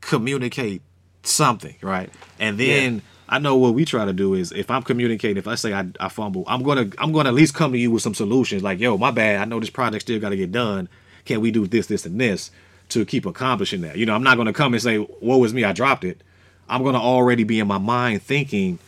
[0.00, 0.82] communicate
[1.22, 2.10] something, right?
[2.38, 5.54] And then I know what we try to do is if I'm communicating, if I
[5.54, 8.14] say I, I fumble, I'm gonna I'm gonna at least come to you with some
[8.14, 8.62] solutions.
[8.62, 9.40] Like, yo, my bad.
[9.40, 10.88] I know this project still got to get done.
[11.24, 12.50] Can we do this, this, and this
[12.88, 13.96] to keep accomplishing that?
[13.96, 16.22] You know, I'm not gonna come and say, "Woe is me, I dropped it."
[16.68, 18.78] I'm gonna already be in my mind thinking,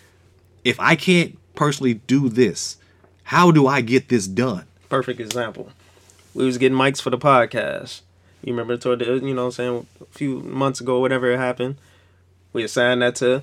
[0.64, 2.76] if I can't personally do this,
[3.24, 4.66] How do I get this done?
[4.88, 5.70] Perfect example.
[6.34, 8.02] We was getting mics for the podcast.
[8.42, 11.38] You remember toward the you know what I'm saying a few months ago, whatever it
[11.38, 11.76] happened.
[12.52, 13.42] We assigned that to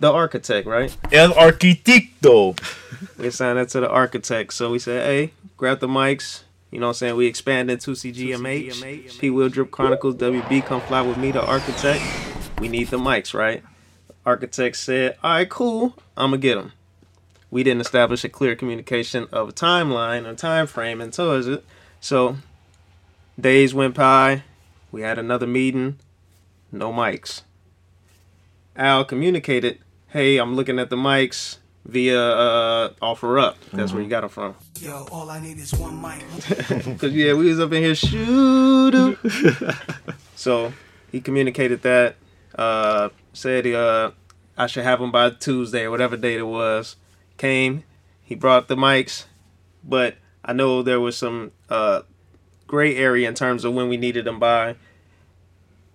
[0.00, 0.94] the architect, right?
[1.12, 2.58] El Arquitecto.
[3.18, 4.52] We assigned that to the architect.
[4.54, 6.42] So we said, hey, grab the mics.
[6.70, 7.16] You know what I'm saying?
[7.16, 9.20] We expanded to CGMH.
[9.20, 12.02] P Will Drip Chronicles, WB, come fly with me, the architect.
[12.58, 13.62] We need the mics, right?
[14.26, 15.96] Architect said, all right, cool.
[16.16, 16.72] I'm going to get them.
[17.50, 21.64] We didn't establish a clear communication of a timeline or time frame and towards it.
[22.00, 22.38] So
[23.40, 24.42] days went by.
[24.92, 25.98] We had another meeting.
[26.70, 27.42] No mics.
[28.76, 29.78] Al communicated,
[30.08, 33.56] hey, I'm looking at the mics via uh, OfferUp.
[33.72, 34.56] That's where you got them from.
[34.80, 36.20] Yo, all I need is one mic.
[36.98, 39.18] Cause yeah, we was up in here shoot.
[40.34, 40.72] so
[41.12, 42.16] he communicated that.
[42.56, 44.12] Uh, said uh,
[44.56, 46.96] I should have them by Tuesday or whatever date it was.
[47.36, 47.84] Came,
[48.22, 49.24] he brought the mics,
[49.82, 52.02] but I know there was some uh,
[52.74, 54.74] gray area in terms of when we needed them by,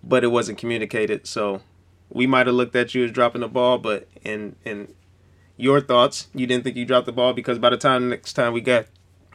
[0.02, 1.26] but it wasn't communicated.
[1.26, 1.60] So
[2.08, 4.94] we might have looked at you as dropping the ball, but in in
[5.58, 8.54] your thoughts, you didn't think you dropped the ball because by the time next time
[8.54, 8.86] we got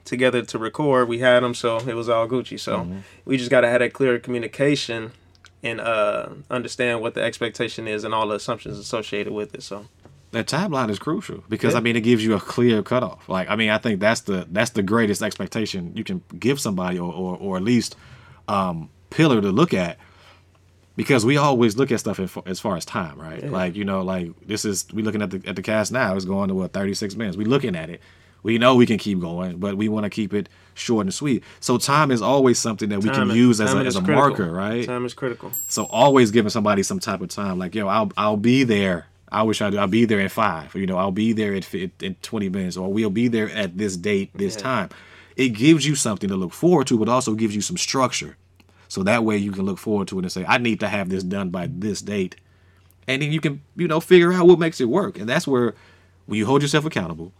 [0.05, 2.59] together to record, we had them, so it was all Gucci.
[2.59, 2.81] So
[3.25, 5.11] we just gotta have that clear communication
[5.61, 9.61] and uh, understand what the expectation is and all the assumptions associated with it.
[9.61, 9.85] So
[10.36, 11.79] that timeline is crucial because Yeah.
[11.79, 13.27] I mean it gives you a clear cutoff.
[13.27, 16.99] Like I mean I think that's the that's the greatest expectation you can give somebody
[16.99, 17.95] or or, or at least
[18.47, 19.97] um, pillar to look at
[20.95, 23.43] because we always look at stuff in, as far as time, right?
[23.49, 26.15] Like you know, like this is we looking at the at the cast now.
[26.15, 27.36] It's going to what thirty six minutes.
[27.38, 28.01] We looking at it.
[28.43, 31.43] We know we can keep going, but we want to keep it short and sweet.
[31.59, 34.15] So time is always something that we can Time- use as a, as a critical.
[34.29, 34.86] marker, right?
[34.86, 35.51] Time is critical.
[35.67, 39.07] So always giving somebody some type of time, like yo, I'll I'll be there.
[39.36, 39.77] I wish I do.
[39.77, 40.73] I'll be there in five.
[40.75, 43.97] You know, I'll be there at in twenty minutes, or we'll be there at this
[43.97, 44.61] date, this Yeah.
[44.61, 44.89] time.
[45.36, 48.38] It gives you something to look forward to, but also gives you some structure.
[48.88, 51.09] So that way you can look forward to it and say, I need to have
[51.09, 52.36] this done by this date,
[53.07, 55.19] and then you can you know figure out what makes it work.
[55.19, 55.75] And that's where
[56.27, 57.33] when you hold yourself accountable,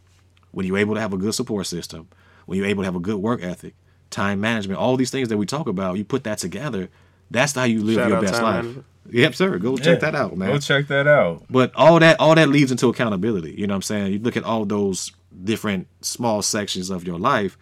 [0.52, 2.08] when you're able to have a good support system,
[2.46, 3.74] when you're able to have a good work ethic,
[4.10, 6.90] time management, all these things that we talk about, you put that together.
[7.32, 8.64] That's how you live Shout your best life.
[8.66, 8.86] management.
[9.12, 9.58] Yep, sir.
[9.60, 10.12] Go check Yeah.
[10.12, 10.52] that out, man.
[10.52, 11.44] Go check that out.
[11.50, 13.54] But all that all that leads into accountability.
[13.58, 14.14] You know what I'm saying?
[14.14, 15.12] You look at all those
[15.44, 17.58] different small sections of your life.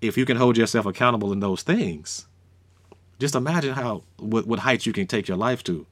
[0.00, 2.26] If you can hold yourself accountable in those things,
[3.18, 5.86] just imagine how what, what heights you can take your life to.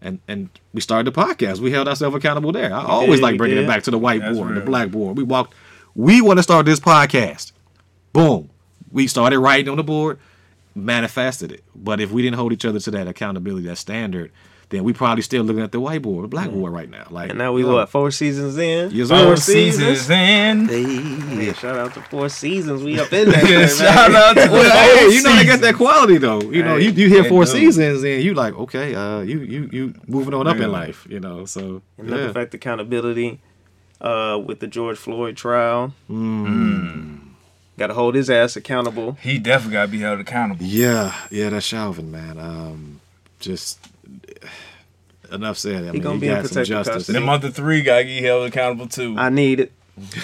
[0.00, 1.60] And and we started the podcast.
[1.60, 2.72] We held ourselves accountable there.
[2.74, 4.64] I always did, like bringing it back to the whiteboard, the real.
[4.64, 5.16] blackboard.
[5.16, 5.54] We walked.
[5.94, 7.52] We want to start this podcast.
[8.12, 8.50] Boom.
[8.90, 10.18] We started writing on the board,
[10.74, 11.64] manifested it.
[11.74, 14.32] But if we didn't hold each other to that accountability, that standard,
[14.70, 17.06] then we probably still looking at the whiteboard, the blackboard right now.
[17.10, 18.90] Like And now we yo, what four seasons in?
[18.90, 19.24] Yes, four sir.
[19.26, 20.68] Four seasons in.
[20.68, 22.82] Hey, shout out to four seasons.
[22.82, 23.42] We up in there.
[23.44, 23.68] man.
[23.68, 26.40] Shout out to the Well, whole hey, you know they got that quality though.
[26.40, 27.50] You know, Hey, you, you hear four do.
[27.50, 31.20] seasons and you like, okay, uh, you you you moving on up in life, you
[31.20, 31.44] know.
[31.44, 32.16] So And yeah.
[32.16, 33.40] the effect accountability
[34.00, 35.92] uh, with the George Floyd trial.
[36.10, 37.11] Mm.
[37.78, 39.12] Got to hold his ass accountable.
[39.20, 40.64] He definitely got to be held accountable.
[40.64, 42.38] yeah, yeah, that's Chauvin, man.
[42.38, 43.00] Um,
[43.40, 43.78] just
[45.32, 45.84] enough said.
[45.88, 46.94] I mean, gonna he be in got some protective justice.
[46.94, 47.18] custody.
[47.18, 49.14] The month of three got to get held accountable too.
[49.18, 49.72] I need it.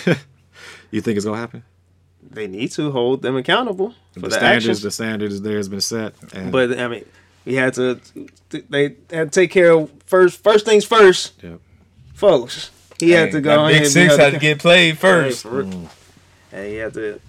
[0.91, 1.65] You think it's gonna happen?
[2.31, 4.81] They need to hold them accountable for the the, standards, actions.
[4.83, 6.15] the standards there has been set.
[6.33, 7.05] And, But I mean,
[7.45, 8.01] we had to.
[8.49, 10.43] They had to take care of first.
[10.43, 11.57] First things first, yeah.
[12.15, 12.71] folks.
[12.99, 13.67] He had to go.
[13.67, 15.43] that Big six had to get played Hey, first.
[15.43, 15.63] for
[16.53, 16.61] real.
[16.63, 17.21] Hey, he had to.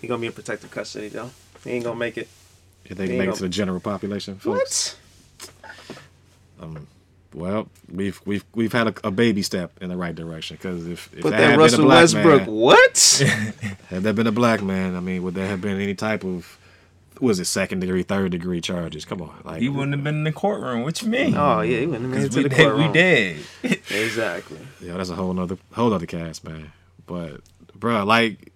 [0.00, 1.30] He gonna be in protective custody though.
[1.64, 2.28] He ain't gonna make it.
[2.88, 4.96] You think They make it to the general population, folks?
[5.40, 5.66] What?
[6.60, 6.86] Um,
[7.34, 11.12] well, we've we've we've had a, a baby step in the right direction because if,
[11.12, 12.40] if Put there that had Russell been a black Westbrook.
[12.42, 13.22] man, What?
[13.88, 16.58] had there been a black man, I mean, would there have been any type of
[17.20, 19.04] was it second degree, third degree charges?
[19.04, 20.82] Come on, like He wouldn't have been in the courtroom.
[20.82, 21.34] What you mean?
[21.36, 22.58] oh yeah, he went in Because to we the dead.
[22.58, 22.92] We courtroom.
[22.92, 23.36] dead.
[23.90, 24.58] Exactly.
[24.80, 26.72] Yeah, that's a whole nother whole other cast, man.
[27.06, 27.40] But
[27.74, 28.52] bro, like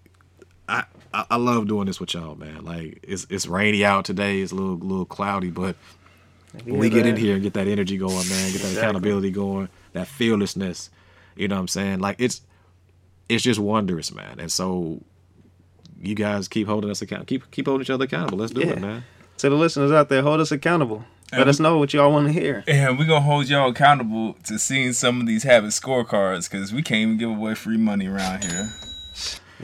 [0.70, 2.64] I, I I love doing this with y'all, man.
[2.64, 4.40] Like it's it's rainy out today.
[4.40, 5.76] It's a little little cloudy, but
[6.64, 8.78] when we get in here and get that energy going, man, get that Exactly.
[8.78, 10.90] accountability going, that fearlessness.
[11.36, 12.00] You know what I'm saying?
[12.00, 12.40] Like it's
[13.28, 14.38] it's just wondrous, man.
[14.40, 15.00] And so
[16.00, 17.26] you guys keep holding us accountable.
[17.26, 18.38] Keep keep holding each other accountable.
[18.38, 18.72] Let's do Yeah.
[18.72, 19.04] it, man.
[19.38, 21.04] To the listeners out there, hold us accountable.
[21.32, 22.64] Let And us know what y'all want to hear.
[22.66, 26.82] And we gonna hold y'all accountable to seeing some of these habit scorecards because we
[26.82, 28.68] can't even give away free money around here.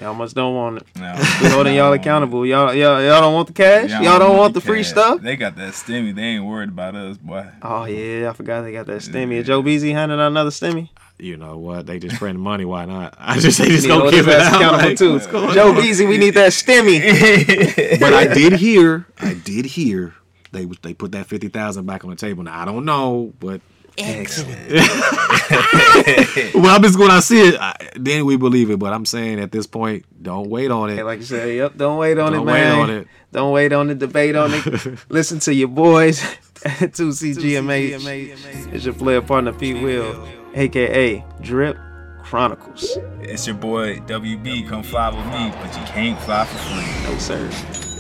[0.01, 0.87] Y'all must don't want it.
[0.97, 1.15] No.
[1.43, 2.45] We holding y'all accountable.
[2.45, 3.91] Y'all, y'all, y'all don't want the cash.
[3.91, 5.23] Y'all, don't want the free stuff.
[5.23, 6.15] They got that stimmy.
[6.15, 7.47] They ain't worried about us, boy.
[7.63, 9.35] Oh yeah, I forgot they got that stimmy.
[9.35, 10.91] Is Joe Beasy handing out another stimmy?
[11.19, 11.87] you know what?
[11.87, 12.65] They just print money.
[12.65, 13.15] Why not?
[13.19, 14.55] I just they just You know, gonna keep it out.
[14.55, 15.55] accountable like, too.
[15.55, 15.77] Joe on?
[16.09, 18.01] We need that stimmy.
[18.01, 20.15] But I did hear, I did hear
[20.53, 22.43] they they put that fifty thousand back on the table.
[22.43, 23.61] Now I don't know, but
[23.99, 24.71] Excellent.
[26.55, 28.79] well, I'm just when I see it, I, then we believe it.
[28.79, 30.97] But I'm saying at this point, don't wait on it.
[30.97, 31.77] Hey, like you said, yep.
[31.77, 32.79] Don't wait on Don't it, wait man.
[32.79, 33.09] on it.
[33.33, 34.99] Don't wait on the debate on it.
[35.11, 36.23] Listen to your boys
[36.65, 38.73] at 2CGMH.
[38.73, 41.79] It's your player partner Pete Will, aka Drip
[42.23, 42.99] Chronicles.
[43.21, 44.69] It's your boy WB.
[44.69, 47.11] Come fly with me, but you can't fly for free.
[47.11, 47.49] No sir.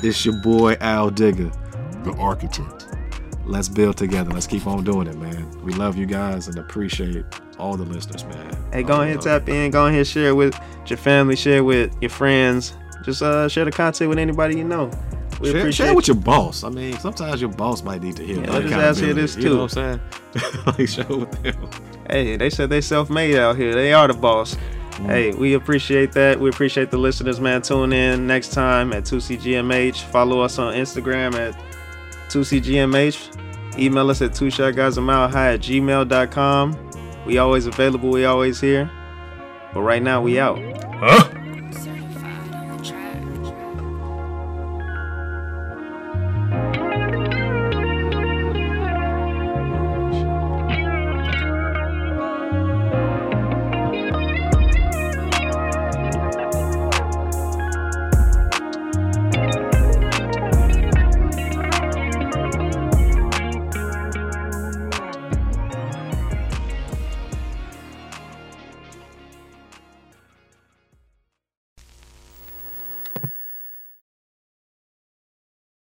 [0.06, 1.50] It's your boy Al Digger.
[2.04, 2.75] The architect.
[3.46, 4.30] Let's build together.
[4.32, 5.48] Let's keep on doing it, man.
[5.62, 7.24] We love you guys and appreciate
[7.58, 8.56] all the listeners, man.
[8.72, 9.70] Hey, go ahead, tap in.
[9.70, 11.36] Go ahead, share it with your family.
[11.36, 12.74] Share it with your friends.
[13.04, 14.90] Just uh, share the content with anybody you know.
[15.40, 16.64] We Share, appreciate share with your boss.
[16.64, 18.88] I mean, sometimes your boss might need to hear Yeah, that let his kind of
[18.88, 19.58] ass hear this You know too.
[19.58, 20.00] what I'm
[20.34, 20.64] saying?
[20.78, 21.70] like, share with them.
[22.10, 23.74] Hey, they said they self-made out here.
[23.74, 24.56] They are the boss.
[25.02, 26.40] Hey, we appreciate that.
[26.40, 27.60] We appreciate the listeners, man.
[27.60, 30.04] Tune in next time at 2CGMH.
[30.04, 31.54] Follow us on Instagram at
[32.28, 33.78] 2CGMH.
[33.78, 36.76] Email us at 2 shot guys a mile high at gmail.com.
[37.26, 38.10] We always available.
[38.10, 38.90] We always here.
[39.74, 40.58] But right now, we out.
[40.94, 41.35] Huh?